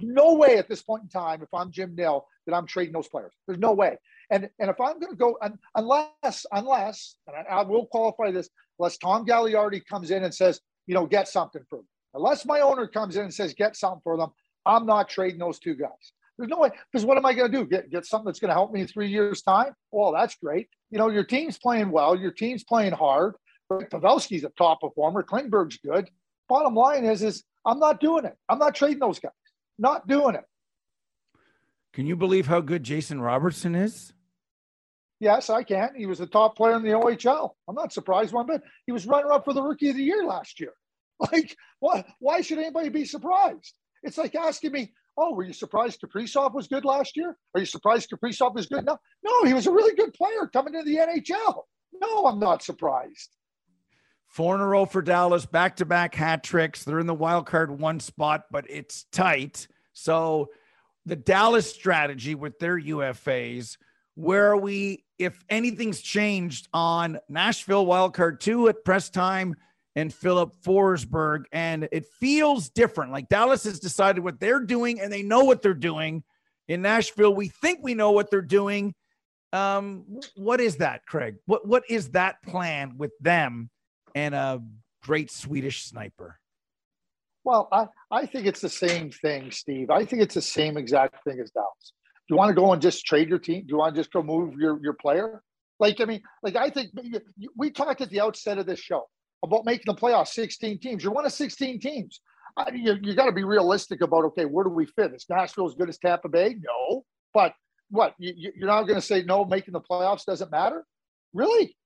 [0.00, 3.08] no way at this point in time, if I'm Jim Nill, that I'm trading those
[3.08, 3.32] players.
[3.46, 3.98] There's no way.
[4.30, 5.38] And and if I'm going to go,
[5.74, 8.48] unless unless, and I, I, will qualify this,
[8.78, 11.88] unless Tom Gaglardi comes in and says, you know, get something for them.
[12.14, 14.30] Unless my owner comes in and says, get something for them,
[14.64, 16.12] I'm not trading those two guys.
[16.38, 16.70] There's no way.
[16.90, 17.66] Because what am I going to do?
[17.66, 19.74] Get get something that's going to help me in three years' time?
[19.90, 20.68] Well, that's great.
[20.90, 22.16] You know, your team's playing well.
[22.16, 23.34] Your team's playing hard.
[23.70, 25.22] Pavelski's a top performer.
[25.22, 26.08] Klingberg's good.
[26.48, 28.36] Bottom line is, is I'm not doing it.
[28.48, 29.32] I'm not trading those guys.
[29.78, 30.44] Not doing it.
[31.92, 34.12] Can you believe how good Jason Robertson is?
[35.18, 35.90] Yes, I can.
[35.96, 37.50] He was the top player in the OHL.
[37.68, 38.62] I'm not surprised one bit.
[38.86, 40.72] He was runner up for the rookie of the year last year.
[41.32, 43.74] Like, why, why should anybody be surprised?
[44.02, 47.36] It's like asking me, oh, were you surprised Kaprizov was good last year?
[47.54, 48.86] Are you surprised Kaprizov was good?
[48.86, 51.64] No, no, he was a really good player coming to the NHL.
[51.92, 53.28] No, I'm not surprised.
[54.30, 56.84] Four in a row for Dallas, back to back hat tricks.
[56.84, 59.66] They're in the wild card one spot, but it's tight.
[59.92, 60.50] So
[61.04, 63.76] the Dallas strategy with their UFAs,
[64.14, 69.56] where are we, if anything's changed on Nashville wild card two at press time
[69.96, 73.10] and Philip Forsberg, and it feels different.
[73.10, 76.22] Like Dallas has decided what they're doing and they know what they're doing.
[76.68, 78.94] In Nashville, we think we know what they're doing.
[79.52, 80.04] Um,
[80.36, 81.34] what is that, Craig?
[81.46, 83.70] What what is that plan with them?
[84.14, 84.62] And a
[85.02, 86.38] great Swedish sniper?
[87.44, 89.90] Well, I, I think it's the same thing, Steve.
[89.90, 91.92] I think it's the same exact thing as Dallas.
[92.28, 93.62] Do you want to go and just trade your team?
[93.62, 95.42] Do you want to just go move your, your player?
[95.78, 96.90] Like, I mean, like, I think
[97.56, 99.08] we talked at the outset of this show
[99.42, 101.02] about making the playoffs 16 teams.
[101.02, 102.20] You're one of 16 teams.
[102.56, 105.14] I, you you got to be realistic about, okay, where do we fit?
[105.14, 106.56] Is Nashville as good as Tampa Bay?
[106.60, 107.04] No.
[107.32, 107.54] But
[107.88, 108.14] what?
[108.18, 110.84] You, you're not going to say no, making the playoffs doesn't matter?
[111.32, 111.76] Really?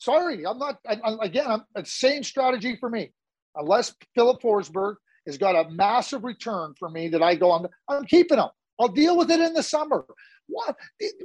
[0.00, 0.78] Sorry, I'm not.
[0.88, 3.12] I, I, again, I'm the same strategy for me.
[3.54, 4.94] Unless Philip Forsberg
[5.26, 8.48] has got a massive return for me that I go, I'm, I'm keeping him.
[8.78, 10.06] I'll deal with it in the summer.
[10.46, 10.72] Why,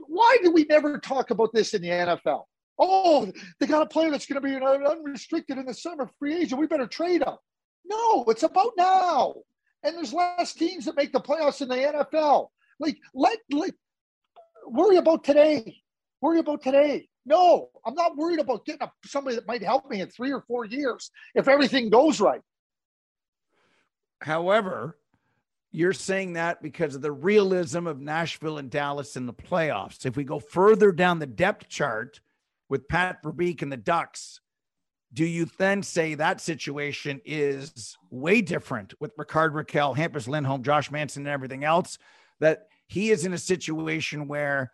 [0.08, 2.44] why do we never talk about this in the NFL?
[2.78, 6.60] Oh, they got a player that's going to be unrestricted in the summer, free agent.
[6.60, 7.36] We better trade him.
[7.86, 9.36] No, it's about now.
[9.84, 12.48] And there's less teams that make the playoffs in the NFL.
[12.80, 13.72] Like, let, let
[14.68, 15.78] worry about today.
[16.22, 17.08] Worry about today.
[17.26, 20.42] No, I'm not worried about getting a, somebody that might help me in three or
[20.42, 22.42] four years if everything goes right.
[24.22, 24.98] However,
[25.72, 30.06] you're saying that because of the realism of Nashville and Dallas in the playoffs.
[30.06, 32.22] If we go further down the depth chart
[32.70, 34.40] with Pat Verbeek and the Ducks,
[35.14, 40.92] do you then say that situation is way different with Rickard Rakell, Hampus Lindholm, Josh
[40.92, 41.98] Manson, and everything else?
[42.40, 44.72] That he is in a situation where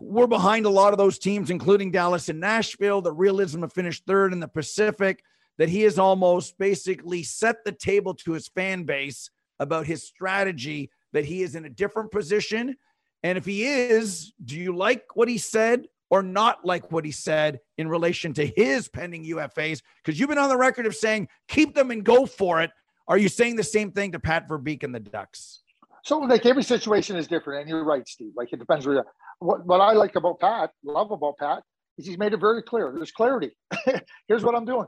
[0.00, 3.02] we're behind a lot of those teams, including Dallas and Nashville.
[3.02, 5.22] The realism of finished third in the Pacific,
[5.58, 10.90] that he has almost basically set the table to his fan base about his strategy,
[11.12, 12.76] that he is in a different position.
[13.22, 17.10] And if he is, do you like what he said or not like what he
[17.10, 19.80] said in relation to his pending UFAs?
[20.04, 22.70] Because you've been on the record of saying keep them and go for it.
[23.08, 25.62] Are you saying the same thing to Pat Verbeek and the Ducks?
[26.06, 28.30] So, like every situation is different, and you're right, Steve.
[28.36, 29.04] Like it depends where.
[29.40, 31.64] What what I like about Pat, love about Pat,
[31.98, 32.92] is he's made it very clear.
[32.94, 33.50] There's clarity.
[34.28, 34.86] Here's what I'm doing.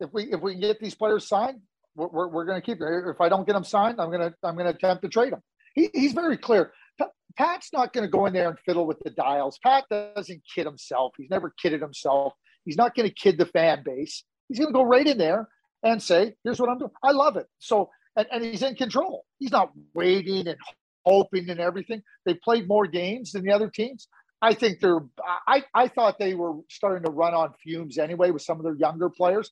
[0.00, 1.60] If we if we get these players signed,
[1.94, 3.04] we're, we're, we're going to keep them.
[3.06, 5.42] If I don't get them signed, I'm to I'm to attempt to trade them.
[5.74, 6.72] He, he's very clear.
[7.36, 9.58] Pat's not going to go in there and fiddle with the dials.
[9.62, 11.12] Pat doesn't kid himself.
[11.18, 12.32] He's never kidded himself.
[12.64, 14.24] He's not going to kid the fan base.
[14.48, 15.50] He's going to go right in there
[15.82, 17.46] and say, "Here's what I'm doing." I love it.
[17.58, 19.24] So and, and he's in control.
[19.38, 20.56] He's not waiting and
[21.04, 22.02] hoping and everything.
[22.24, 24.08] They played more games than the other teams.
[24.42, 25.00] I think they're.
[25.46, 28.74] I I thought they were starting to run on fumes anyway with some of their
[28.74, 29.50] younger players.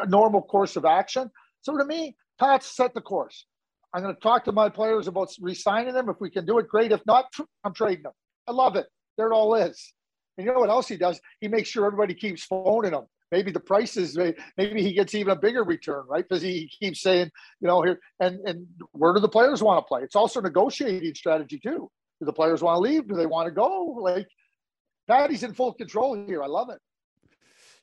[0.00, 1.30] A normal course of action.
[1.62, 3.46] So to me, Pat's set the course.
[3.92, 6.08] I'm going to talk to my players about re-signing them.
[6.08, 6.92] If we can do it, great.
[6.92, 7.26] If not,
[7.62, 8.12] I'm trading them.
[8.48, 8.86] I love it.
[9.18, 9.92] There it all is.
[10.38, 11.20] And you know what else he does?
[11.40, 14.16] He makes sure everybody keeps phoning him maybe the prices
[14.56, 17.28] maybe he gets even a bigger return right because he keeps saying
[17.60, 21.14] you know here and and where do the players want to play it's also negotiating
[21.14, 21.90] strategy too
[22.20, 24.28] do the players want to leave do they want to go like
[25.08, 26.78] patty's in full control here i love it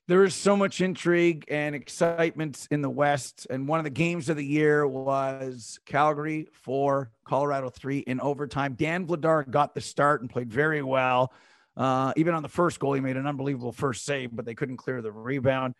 [0.07, 3.45] there is so much intrigue and excitement in the West.
[3.51, 8.73] And one of the games of the year was Calgary for Colorado three in overtime.
[8.73, 11.31] Dan Vladar got the start and played very well.
[11.79, 14.75] Uh, even on the first goal, he made an unbelievable first save, but they couldn't
[14.75, 15.75] clear the rebound.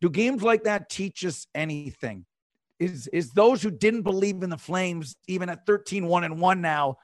[0.00, 2.26] Do games like that teach us anything?
[2.80, 6.60] Is is those who didn't believe in the Flames, even at 13 1 and 1
[6.60, 6.96] now,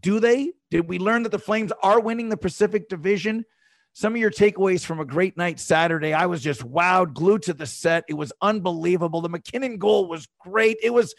[0.00, 0.52] do they?
[0.70, 3.44] Did we learn that the Flames are winning the Pacific Division?
[3.92, 6.14] Some of your takeaways from a great night Saturday.
[6.14, 8.04] I was just wowed, glued to the set.
[8.08, 9.20] It was unbelievable.
[9.20, 10.78] The MacKinnon goal was great.
[10.82, 11.14] It was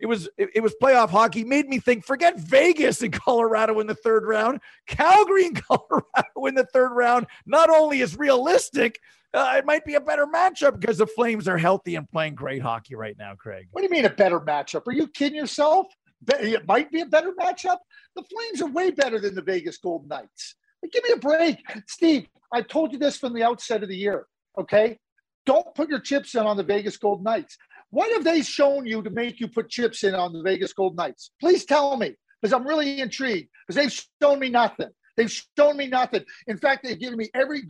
[0.00, 1.44] it was it, it was playoff hockey.
[1.44, 2.04] Made me think.
[2.04, 4.60] Forget Vegas and Colorado in the third round.
[4.86, 7.26] Calgary and Colorado in the third round.
[7.46, 8.98] Not only is realistic,
[9.34, 12.62] uh, it might be a better matchup because the Flames are healthy and playing great
[12.62, 13.34] hockey right now.
[13.34, 14.86] Craig, what do you mean a better matchup?
[14.86, 15.86] Are you kidding yourself?
[16.28, 17.78] It might be a better matchup.
[18.16, 20.56] The Flames are way better than the Vegas Golden Knights.
[20.92, 22.26] give me a break, Steve.
[22.52, 24.26] I told you this from the outset of the year.
[24.58, 24.98] Okay,
[25.46, 27.56] don't put your chips in on the Vegas Golden Knights.
[27.90, 30.96] What have they shown you to make you put chips in on the Vegas Golden
[30.96, 31.32] Knights?
[31.40, 33.48] Please tell me, because I'm really intrigued.
[33.66, 34.90] Because they've shown me nothing.
[35.16, 36.24] They've shown me nothing.
[36.46, 37.62] In fact, they've given me every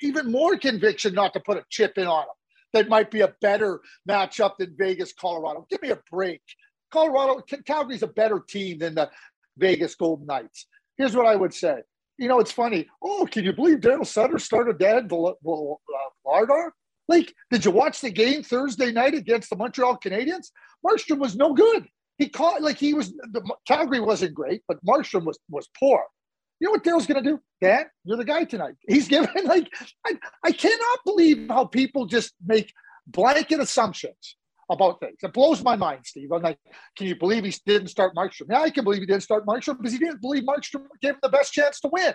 [0.00, 2.34] even more conviction not to put a chip in on them.
[2.74, 5.66] That might be a better matchup than Vegas, Colorado.
[5.70, 6.42] Give me a break.
[6.92, 9.10] Colorado, Calgary's a better team than the
[9.56, 10.66] Vegas Golden Knights.
[10.96, 11.78] Here's what I would say.
[12.18, 12.86] You know, it's funny.
[13.02, 16.70] Oh, can you believe Daryl Sutter started Dan Vladar?
[17.08, 20.50] Like, did you watch the game Thursday night against the Montreal Canadiens?
[20.84, 21.86] Markstrom was no good.
[22.18, 26.02] He caught like he was the Calgary wasn't great, but Markstrom was was poor.
[26.60, 27.40] You know what Daryl's gonna do?
[27.60, 28.76] Dan, you're the guy tonight.
[28.86, 29.68] He's giving like
[30.06, 32.72] I, I cannot believe how people just make
[33.06, 34.36] blanket assumptions
[34.70, 35.16] about things.
[35.22, 36.32] It blows my mind, Steve.
[36.32, 36.58] I'm like,
[36.96, 38.46] can you believe he didn't start Markstrom?
[38.48, 41.20] Yeah, I can believe he didn't start Markstrom because he didn't believe Markstrom gave him
[41.22, 42.14] the best chance to win.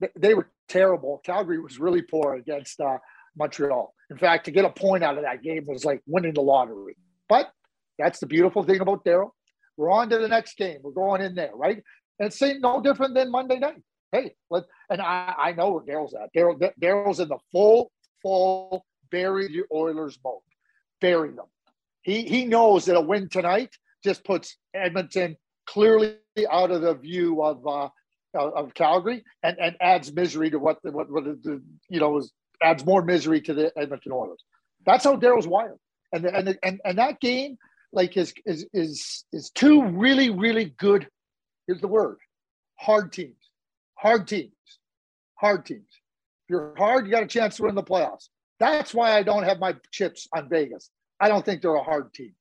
[0.00, 1.20] They, they were terrible.
[1.24, 2.98] Calgary was really poor against uh,
[3.36, 3.94] Montreal.
[4.10, 6.96] In fact, to get a point out of that game was like winning the lottery.
[7.28, 7.50] But
[7.98, 9.30] that's the beautiful thing about Daryl.
[9.76, 10.78] We're on to the next game.
[10.82, 11.82] We're going in there, right?
[12.18, 13.82] And it's no different than Monday night.
[14.12, 16.34] Hey, let, and I, I know where Daryl's at.
[16.36, 17.90] Daryl, Daryl's in the full,
[18.22, 20.40] full bury the Oilers mode.
[21.00, 21.46] Bury them.
[22.02, 23.70] He he knows that a win tonight
[24.04, 26.16] just puts Edmonton clearly
[26.50, 27.88] out of the view of uh,
[28.34, 32.32] of Calgary and, and adds misery to what the, what, what the, you know was
[32.62, 34.42] adds more misery to the uh, Edmonton Oilers.
[34.84, 35.78] That's how Daryl's wired.
[36.12, 37.58] And and, and and that game,
[37.92, 41.08] like, is is is is two really really good.
[41.66, 42.18] Here's the word:
[42.76, 43.36] hard teams,
[43.94, 44.52] hard teams,
[45.34, 45.88] hard teams.
[46.44, 48.28] If you're hard, you got a chance to win the playoffs.
[48.58, 50.90] That's why I don't have my chips on Vegas.
[51.18, 52.34] I don't think they're a hard team.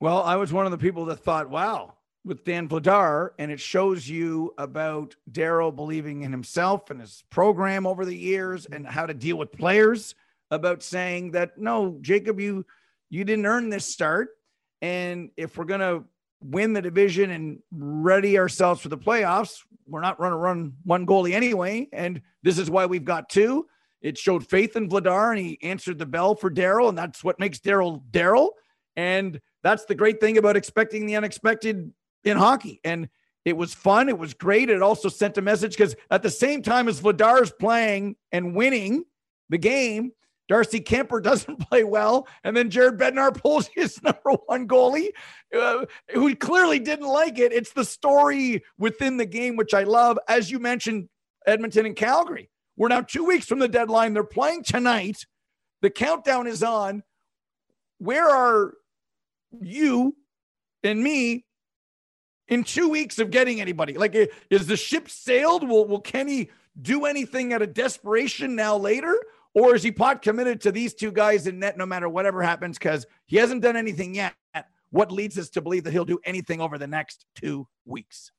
[0.00, 3.60] Well, I was one of the people that thought, wow, with Dan Vladar, and it
[3.60, 9.06] shows you about Daryl believing in himself and his program over the years and how
[9.06, 10.14] to deal with players
[10.50, 12.66] about saying that no, Jacob, you
[13.08, 14.30] you didn't earn this start.
[14.82, 16.04] And if we're gonna
[16.42, 21.32] win the division and ready ourselves for the playoffs, we're not gonna run one goalie
[21.32, 21.88] anyway.
[21.92, 23.66] And this is why we've got two.
[24.02, 27.38] It showed faith in Vladar, and he answered the bell for Daryl, and that's what
[27.38, 28.50] makes Daryl Daryl.
[28.96, 31.92] And that's the great thing about expecting the unexpected
[32.24, 32.80] in hockey.
[32.84, 33.08] And
[33.44, 34.08] it was fun.
[34.08, 34.68] It was great.
[34.68, 39.04] It also sent a message because at the same time as Vladar's playing and winning
[39.48, 40.12] the game,
[40.48, 42.28] Darcy Kuemper doesn't play well.
[42.44, 45.08] And then Jared Bednar pulls his number one goalie,
[45.56, 47.52] uh, who clearly didn't like it.
[47.52, 50.18] It's the story within the game, which I love.
[50.28, 51.08] As you mentioned,
[51.46, 52.50] Edmonton and Calgary.
[52.76, 54.14] We're now two weeks from the deadline.
[54.14, 55.26] They're playing tonight.
[55.82, 57.02] The countdown is on.
[57.98, 58.74] Where are
[59.60, 60.16] you
[60.82, 61.44] and me
[62.50, 63.94] in two weeks of getting anybody?
[63.94, 65.66] Like, eh, is the ship sailed?
[65.66, 69.18] Will, will Kenny do anything out of desperation now later?
[69.54, 72.78] Or is he pot committed to these two guys in net no matter whatever happens?
[72.78, 74.34] Because he hasn't done anything yet.
[74.90, 78.32] What leads us to believe that he'll do anything over the next two weeks?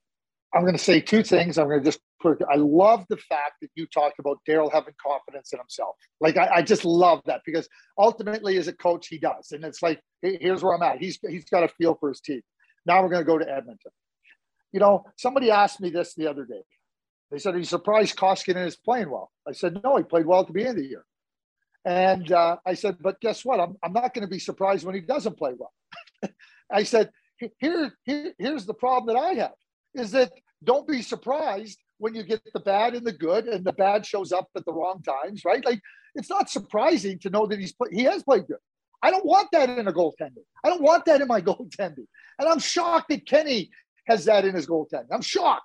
[0.53, 1.57] I'm going to say two things.
[1.57, 4.93] I'm going to just put, I love the fact that you talked about Darryl having
[5.01, 5.95] confidence in himself.
[6.19, 9.53] Like, I, I, just love that because ultimately, as a coach, he does.
[9.53, 10.97] And it's like, here's where I'm at.
[10.97, 12.41] He's, he's got a feel for his team.
[12.85, 13.91] Now we're going to go to Edmonton.
[14.71, 16.61] You know, somebody asked me this the other day.
[17.31, 19.31] They said, Are you surprised Koskinen is playing well?
[19.47, 21.05] I said, No, he played well at the beginning of the year.
[21.83, 23.59] And uh, I said, But guess what?
[23.59, 25.73] I'm, I'm not going to be surprised when he doesn't play well.
[26.71, 27.11] I said,
[27.59, 29.53] here, here, Here's the problem that I have
[29.93, 30.31] is that
[30.63, 34.31] don't be surprised when you get the bad and the good, and the bad shows
[34.31, 35.63] up at the wrong times, right?
[35.63, 35.81] Like
[36.15, 38.57] it's not surprising to know that he's play, he has played good.
[39.03, 40.43] I don't want that in a goaltender.
[40.63, 42.05] I don't want that in my goaltender.
[42.39, 43.69] And I'm shocked that Kenny
[44.07, 45.07] has that in his goaltender.
[45.11, 45.63] I'm shocked.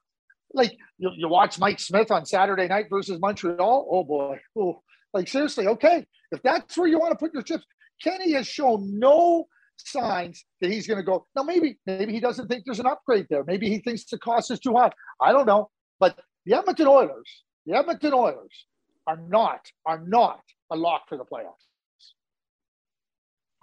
[0.54, 3.88] Like you, you watch Mike Smith on Saturday night versus Montreal.
[3.90, 4.40] Oh boy.
[4.56, 6.06] Oh, like seriously, okay.
[6.30, 7.64] If that's where you want to put your chips,
[8.02, 9.46] Kenny has shown no
[9.76, 11.26] signs that he's going to go.
[11.34, 13.44] Now maybe maybe he doesn't think there's an upgrade there.
[13.44, 14.90] Maybe he thinks the cost is too high.
[15.20, 15.70] I don't know.
[15.98, 18.66] But the Edmonton Oilers, the Edmonton Oilers
[19.06, 21.66] are not are not a lock for the playoffs.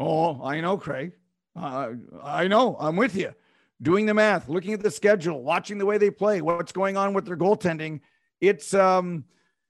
[0.06, 1.14] Oh, I know, Craig.
[1.56, 2.76] Uh, I know.
[2.78, 3.34] I'm with you
[3.82, 7.14] doing the math, looking at the schedule, watching the way they play, what's going on
[7.14, 8.02] with their goaltending.
[8.42, 9.24] It's um,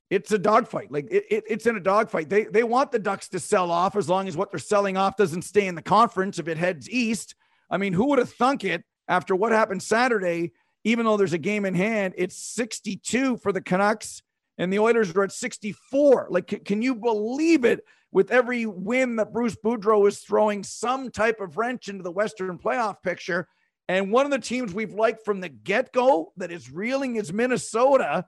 [0.09, 0.91] it's a dogfight.
[0.91, 2.29] Like it, it, it's in a dogfight.
[2.29, 5.17] They they want the Ducks to sell off as long as what they're selling off
[5.17, 6.39] doesn't stay in the conference.
[6.39, 7.35] If it heads east,
[7.69, 10.53] I mean, who would have thunk it after what happened Saturday?
[10.83, 14.23] Even though there's a game in hand, it's 62 for the Canucks,
[14.57, 16.27] and the Oilers are at 64.
[16.29, 17.85] Like, can, can you believe it?
[18.13, 22.57] With every win that Bruce Boudreau is throwing some type of wrench into the Western
[22.57, 23.49] playoff picture,
[23.87, 27.33] and one of the teams we've liked from the get go that is reeling is
[27.33, 28.25] Minnesota.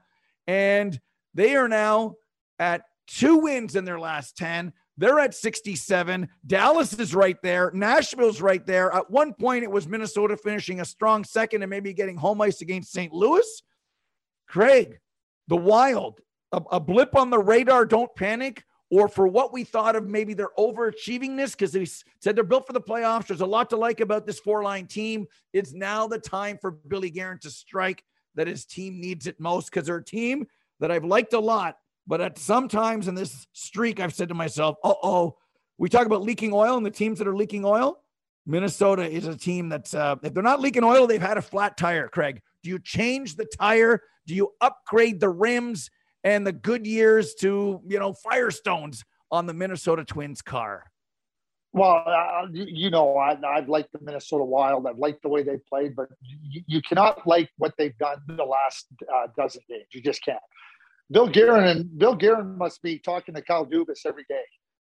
[0.48, 1.00] And
[1.34, 2.16] they are now
[2.60, 4.74] at two wins in their last 10.
[4.98, 6.30] They're at 67.
[6.46, 7.72] Dallas is right there.
[7.74, 8.94] Nashville's right there.
[8.94, 12.62] At one point, it was Minnesota finishing a strong second and maybe getting home ice
[12.62, 13.12] against St.
[13.14, 13.62] Louis.
[14.48, 15.00] Craig,
[15.48, 16.22] the Wild,
[16.52, 17.86] a, a blip on the radar.
[17.86, 22.44] Don't panic or for what we thought of maybe their overachievingness because they said they're
[22.44, 23.28] built for the playoffs.
[23.28, 25.28] There's a lot to like about this four line team.
[25.54, 28.04] It's now the time for Billy Guerin to strike
[28.36, 30.46] that his team needs it most because they're a team
[30.80, 31.78] that I've liked a lot.
[32.08, 35.38] But at some times in this streak, I've said to myself, uh oh,
[35.78, 38.02] we talk about leaking oil and the teams that are leaking oil.
[38.46, 41.78] Minnesota is a team that's, uh, if they're not leaking oil, they've had a flat
[41.78, 42.42] tire, Craig.
[42.62, 44.04] Do you change the tire?
[44.28, 45.90] Do you upgrade the rims?
[46.26, 50.92] And the Goodyears to, you know, Firestones on the Minnesota Twins car?
[51.72, 54.88] Well, uh, you, you, know, I, have liked the Minnesota Wild.
[54.88, 58.44] I've liked the way they played, but you, you cannot like what they've done the
[58.44, 59.86] last uh, dozen games.
[59.94, 60.40] You just can't.
[61.12, 64.42] Bill Guerin and Bill Guerin must be talking to Kyle Dubas every day.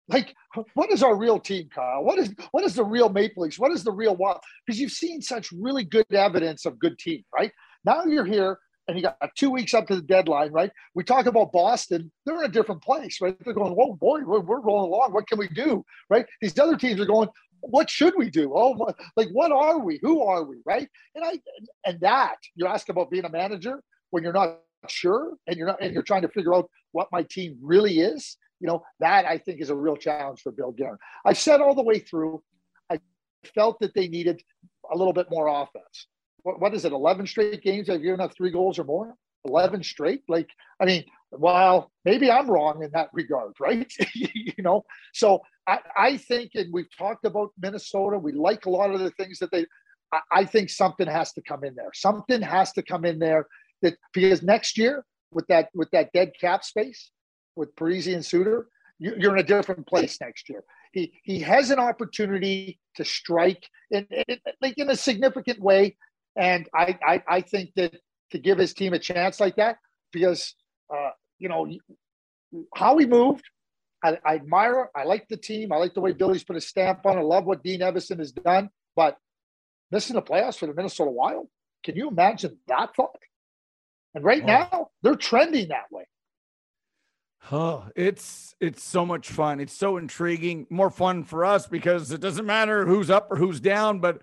[0.08, 0.34] Like,
[0.74, 2.02] what is our real team, Kyle?
[2.02, 3.58] What is what is the real Maple Leafs?
[3.58, 4.40] What is the real Wild?
[4.66, 7.52] Because you've seen such really good evidence of good team, right?
[7.84, 8.58] Now you're here
[8.90, 10.70] and you got two weeks up to the deadline, right?
[10.94, 13.36] We talk about Boston; they're in a different place, right?
[13.44, 15.12] They're going, "Whoa, boy, we're, we're rolling along.
[15.12, 16.26] What can we do?" Right?
[16.42, 17.28] These other teams are going,
[17.60, 18.52] "What should we do?
[18.54, 20.00] Oh, like what are we?
[20.02, 20.88] Who are we?" Right?
[21.14, 21.38] And I
[21.86, 25.80] and that you ask about being a manager when you're not sure and you're not
[25.80, 28.36] and you're trying to figure out what my team really is.
[28.58, 30.98] You know that I think is a real challenge for Bill Guerin.
[31.24, 32.42] I said all the way through,
[32.90, 32.98] I
[33.54, 34.42] felt that they needed
[34.92, 36.08] a little bit more offense
[36.42, 39.14] what, what is it, 11 straight games I've given up three goals or more?
[39.46, 40.22] 11 straight?
[40.28, 40.48] Like,
[40.80, 43.90] I mean, well, maybe I'm wrong in that regard, right?
[44.14, 44.84] you know,
[45.14, 49.10] so I, I think, and we've talked about Minnesota, we like a lot of the
[49.12, 49.66] things that they,
[50.12, 51.90] I, I think something has to come in there.
[51.94, 53.46] Something has to come in there
[53.82, 57.10] that because next year with that with that dead cap space
[57.56, 58.66] with Parise and Suter,
[58.98, 60.64] you, you're in a different place next year.
[60.92, 65.96] He he has an opportunity to strike in, in, like in a significant way
[66.36, 67.96] and I, I, I think that
[68.32, 69.76] to give his team a chance like that,
[70.12, 70.54] because,
[70.94, 71.68] uh, you know,
[72.74, 73.44] how he moved.
[74.02, 74.90] I, I admire.
[74.96, 75.72] I like the team.
[75.72, 77.18] I like the way Billy's put a stamp on.
[77.18, 78.70] I love what Dean Evason has done.
[78.96, 79.18] But
[79.90, 81.48] missing the playoffs for the Minnesota Wild,
[81.84, 83.18] can you imagine that thought?
[84.14, 84.46] And right oh.
[84.46, 86.06] now, they're trending that way.
[87.52, 89.60] Oh, it's it's so much fun.
[89.60, 90.66] It's so intriguing.
[90.68, 94.20] More fun for us because it doesn't matter who's up or who's down, but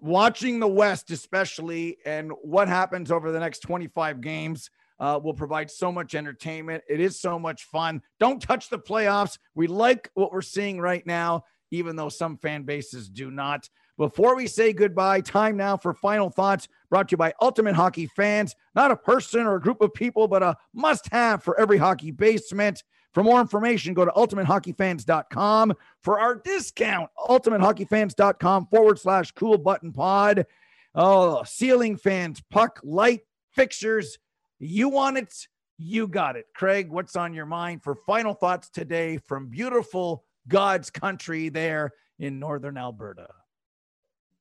[0.00, 4.70] watching the West, especially, and what happens over the next 25 games
[5.00, 6.82] uh, will provide so much entertainment.
[6.88, 8.02] It is so much fun.
[8.18, 9.38] Don't touch the playoffs.
[9.54, 13.68] We like what we're seeing right now, even though some fan bases do not.
[13.96, 18.06] Before we say goodbye, time now for final thoughts brought to you by Ultimate Hockey
[18.06, 18.54] Fans.
[18.76, 22.12] Not a person or a group of people, but a must have for every hockey
[22.12, 22.84] basement.
[23.18, 25.74] For more information, go to ultimatehockeyfans.com.
[26.04, 30.46] For our discount, ultimatehockeyfans.com forward slash cool button pod.
[30.94, 34.18] Oh, ceiling fans, puck, light, fixtures.
[34.60, 35.34] You want it,
[35.78, 36.44] you got it.
[36.54, 41.90] Craig, what's on your mind for final thoughts today from beautiful God's country there
[42.20, 43.26] in northern Alberta?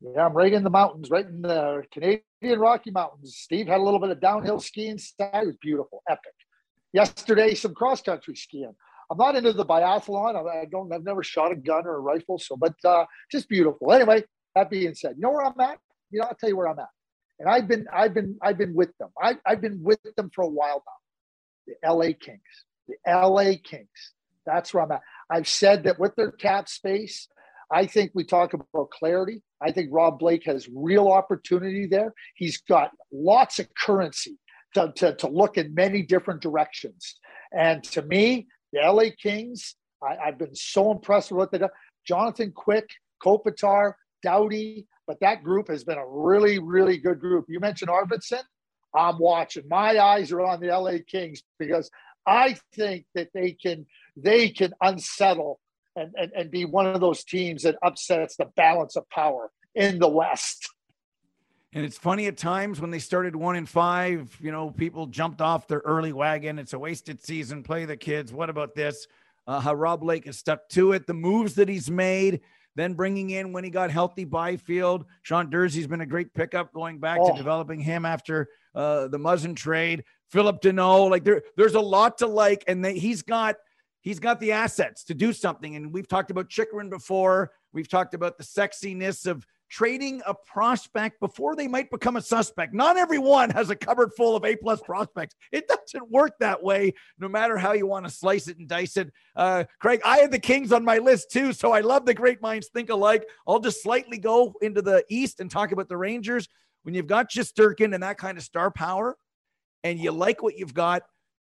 [0.01, 3.37] Yeah, I'm right in the mountains, right in the Canadian Rocky Mountains.
[3.37, 4.99] Steve had a little bit of downhill skiing.
[4.99, 6.33] It was beautiful, epic.
[6.93, 8.75] Yesterday, some cross country skiing.
[9.09, 10.35] I'm not into the biathlon.
[10.49, 10.91] I don't.
[10.91, 12.39] I've never shot a gun or a rifle.
[12.39, 13.91] So, but uh, just beautiful.
[13.93, 14.23] Anyway,
[14.55, 15.79] that being said, you know where I'm at.
[16.11, 16.89] You know, I'll tell you where I'm at.
[17.39, 19.09] And I've been, I've been, I've been with them.
[19.21, 21.75] I, I've been with them for a while now.
[21.81, 22.41] The LA Kings.
[22.87, 24.13] The LA Kings.
[24.45, 25.01] That's where I'm at.
[25.29, 27.27] I've said that with their cap space,
[27.71, 29.43] I think we talk about clarity.
[29.61, 32.13] I think Rob Blake has real opportunity there.
[32.35, 34.37] He's got lots of currency
[34.77, 37.15] to, to, to look in many different directions.
[37.51, 41.69] And to me, the LA Kings, I, have been so impressed with what they done.
[42.05, 42.87] Jonathan Quick,
[43.23, 47.45] Kopitar, Doughty, but that group has been a really, really good group.
[47.47, 48.41] You mentioned Arvidsson.
[48.95, 49.63] I'm watching.
[49.69, 51.89] My eyes are on the LA Kings because
[52.25, 55.59] I think that they can they can unsettle
[55.95, 59.99] and, and, and be one of those teams that upsets the balance of power in
[59.99, 60.69] the West.
[61.73, 65.41] And it's funny at times when they started one and five, you know, people jumped
[65.41, 66.59] off their early wagon.
[66.59, 67.61] It's a wasted season.
[67.61, 68.31] Play the kids.
[68.31, 69.07] What about this?
[69.45, 72.41] Uh, how Rob Blake has stuck to it, the moves that he's made,
[72.75, 75.05] then bringing in when he got healthy Byfield.
[75.23, 77.31] Sean Durzi's been a great pickup going back oh.
[77.31, 80.03] to developing him after uh, the Muzzin trade.
[80.29, 83.55] Phillip Danault, like there, there's a lot to like, and they, he's got
[84.01, 85.75] he's got the assets to do something.
[85.75, 87.51] And we've talked about Chychrun before.
[87.73, 92.73] We've talked about the sexiness of trading a prospect before they might become a suspect.
[92.73, 95.35] Not everyone has a cupboard full of A plus prospects.
[95.51, 98.97] It doesn't work that way, no matter how you want to slice it and dice
[98.97, 99.11] it.
[99.35, 102.41] Uh, Craig, I had the Kings on my list too, so I love the great
[102.41, 103.27] minds think alike.
[103.47, 106.47] I'll just slightly go into the East and talk about the Rangers.
[106.83, 109.17] When you've got Shesterkin and that kind of star power,
[109.83, 111.03] and you like what you've got,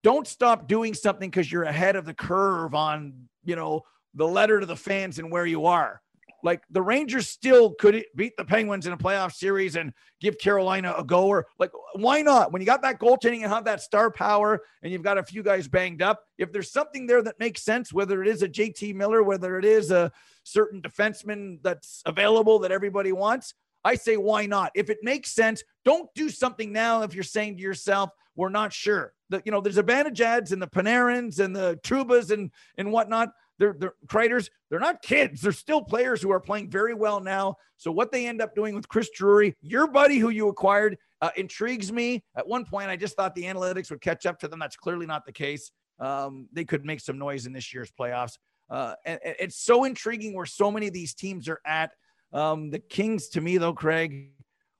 [0.03, 3.81] don't stop doing something because you're ahead of the curve on, you know,
[4.13, 6.01] the letter to the fans and where you are.
[6.43, 10.93] Like the Rangers still could beat the Penguins in a playoff series and give Carolina
[10.97, 11.27] a go.
[11.27, 12.51] Or like, why not?
[12.51, 15.43] When you got that goaltending and have that star power, and you've got a few
[15.43, 18.95] guys banged up, if there's something there that makes sense, whether it is a JT
[18.95, 20.11] Miller, whether it is a
[20.43, 24.71] certain defenseman that's available that everybody wants, I say why not?
[24.75, 28.71] If it makes sense, don't do something now if you're saying to yourself, we're not
[28.73, 29.13] sure.
[29.29, 33.29] The, you know, there's Zibanejads and the Panarins and the Troubas and and whatnot.
[33.61, 34.39] They're, they're.
[34.69, 35.41] They're not kids.
[35.41, 37.57] They're still players who are playing very well now.
[37.77, 41.29] So what they end up doing with Chris Drury, your buddy who you acquired, uh,
[41.37, 42.23] intrigues me.
[42.35, 44.59] At one point, I just thought the analytics would catch up to them.
[44.59, 45.71] That's clearly not the case.
[45.99, 48.39] Um, they could make some noise in this year's playoffs.
[48.69, 51.91] Uh, and, and, it's so intriguing where so many of these teams are at.
[52.33, 54.31] Um, the Kings, to me, though, Craig,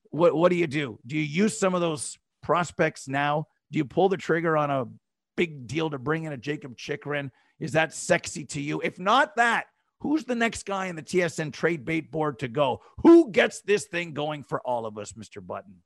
[0.10, 1.00] what what do you do?
[1.06, 3.48] Do you use some of those prospects now?
[3.72, 4.86] Do you pull the trigger on a
[5.42, 7.32] big deal to bring in a Jakob Chychrun?
[7.60, 8.80] Is that sexy to you?
[8.84, 9.66] If not that,
[10.00, 12.82] who's the next guy in the TSN trade bait board to go?
[13.02, 15.46] Who gets this thing going for all of us, Mr.
[15.46, 15.78] Button?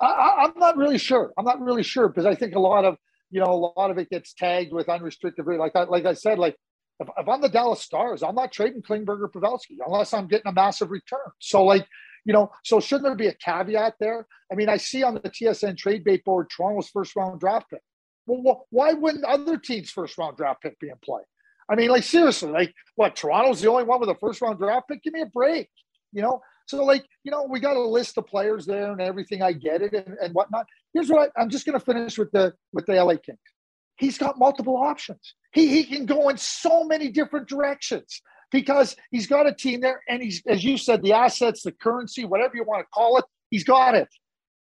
[0.00, 1.32] I, am not really sure.
[1.38, 2.96] I'm not really sure because I think a lot of
[3.30, 5.46] you know a lot of it gets tagged with unrestricted.
[5.46, 6.56] Like I, like I said, like
[6.98, 10.48] if, if I'm the Dallas Stars, I'm not trading Klingberg or Pavelski unless I'm getting
[10.48, 11.30] a massive return.
[11.38, 11.86] So like
[12.24, 14.26] you know, so shouldn't there be a caveat there?
[14.50, 17.82] I mean, I see on the TSN trade bait board Toronto's first round draft pick.
[18.26, 21.22] Well, why wouldn't other teams' first round draft pick be in play?
[21.68, 23.16] I mean, like seriously, like what?
[23.16, 25.02] Toronto's the only one with a first round draft pick.
[25.02, 25.68] Give me a break,
[26.12, 26.40] you know.
[26.66, 29.42] So like, you know, we got a list of players there and everything.
[29.42, 30.66] I get it and, and whatnot.
[30.94, 33.38] Here's what I, I'm just going to finish with the with the LA Kings.
[33.96, 35.34] He's got multiple options.
[35.52, 40.02] He he can go in so many different directions because he's got a team there
[40.08, 43.24] and he's, as you said, the assets, the currency, whatever you want to call it,
[43.50, 44.08] he's got it.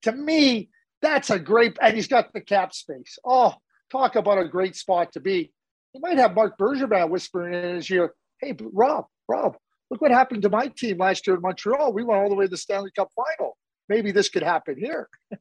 [0.03, 0.70] To me,
[1.06, 3.18] that's a great, and he's got the cap space.
[3.24, 3.53] Oh,
[3.91, 5.51] talk about a great spot to be.
[5.93, 9.56] You might have Marc Bergevin whispering in his ear, "Hey, Rob, Rob,
[9.89, 11.93] look what happened to my team last year in Montreal.
[11.93, 13.56] We went all the way to the Stanley Cup final.
[13.88, 15.08] Maybe this could happen here."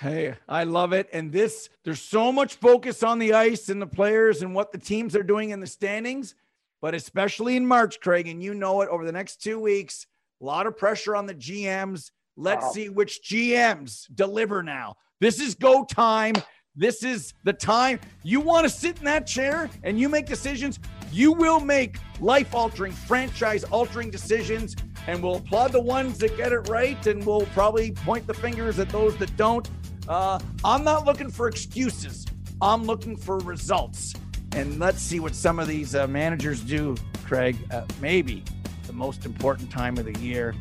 [0.00, 1.08] Hey, I love it.
[1.12, 4.78] And this, there's so much focus on the ice and the players and what the
[4.78, 6.36] teams are doing in the standings,
[6.80, 10.06] but especially in March, Craig, and you know it over the next two weeks,
[10.40, 12.12] a lot of pressure on the GMs.
[12.38, 12.70] Let's wow.
[12.70, 14.94] see which GMs deliver now.
[15.20, 16.34] This is go time.
[16.76, 20.78] This is the time you want to sit in that chair and you make decisions.
[21.10, 24.76] You will make life altering, franchise altering decisions,
[25.08, 28.78] and we'll applaud the ones that get it right, and we'll probably point the fingers
[28.78, 29.68] at those that don't.
[30.06, 32.24] Uh, I'm not looking for excuses.
[32.60, 34.14] I'm looking for results.
[34.52, 37.56] And let's see what some of these uh, managers do, Craig.
[37.72, 38.44] Uh, maybe
[38.86, 40.54] the most important time of the year.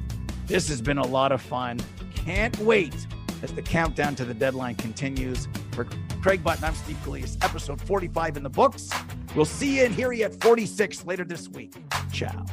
[0.47, 1.77] This has been a lot of fun.
[2.15, 2.95] Can't wait
[3.43, 5.49] as the countdown to the deadline continues.
[5.73, 5.85] For
[6.21, 8.89] Craig Button, I'm Steve Kouleas, episode 45 in the books.
[9.35, 11.73] We'll see you hear you at 46 later this week.
[12.13, 12.45] Ciao.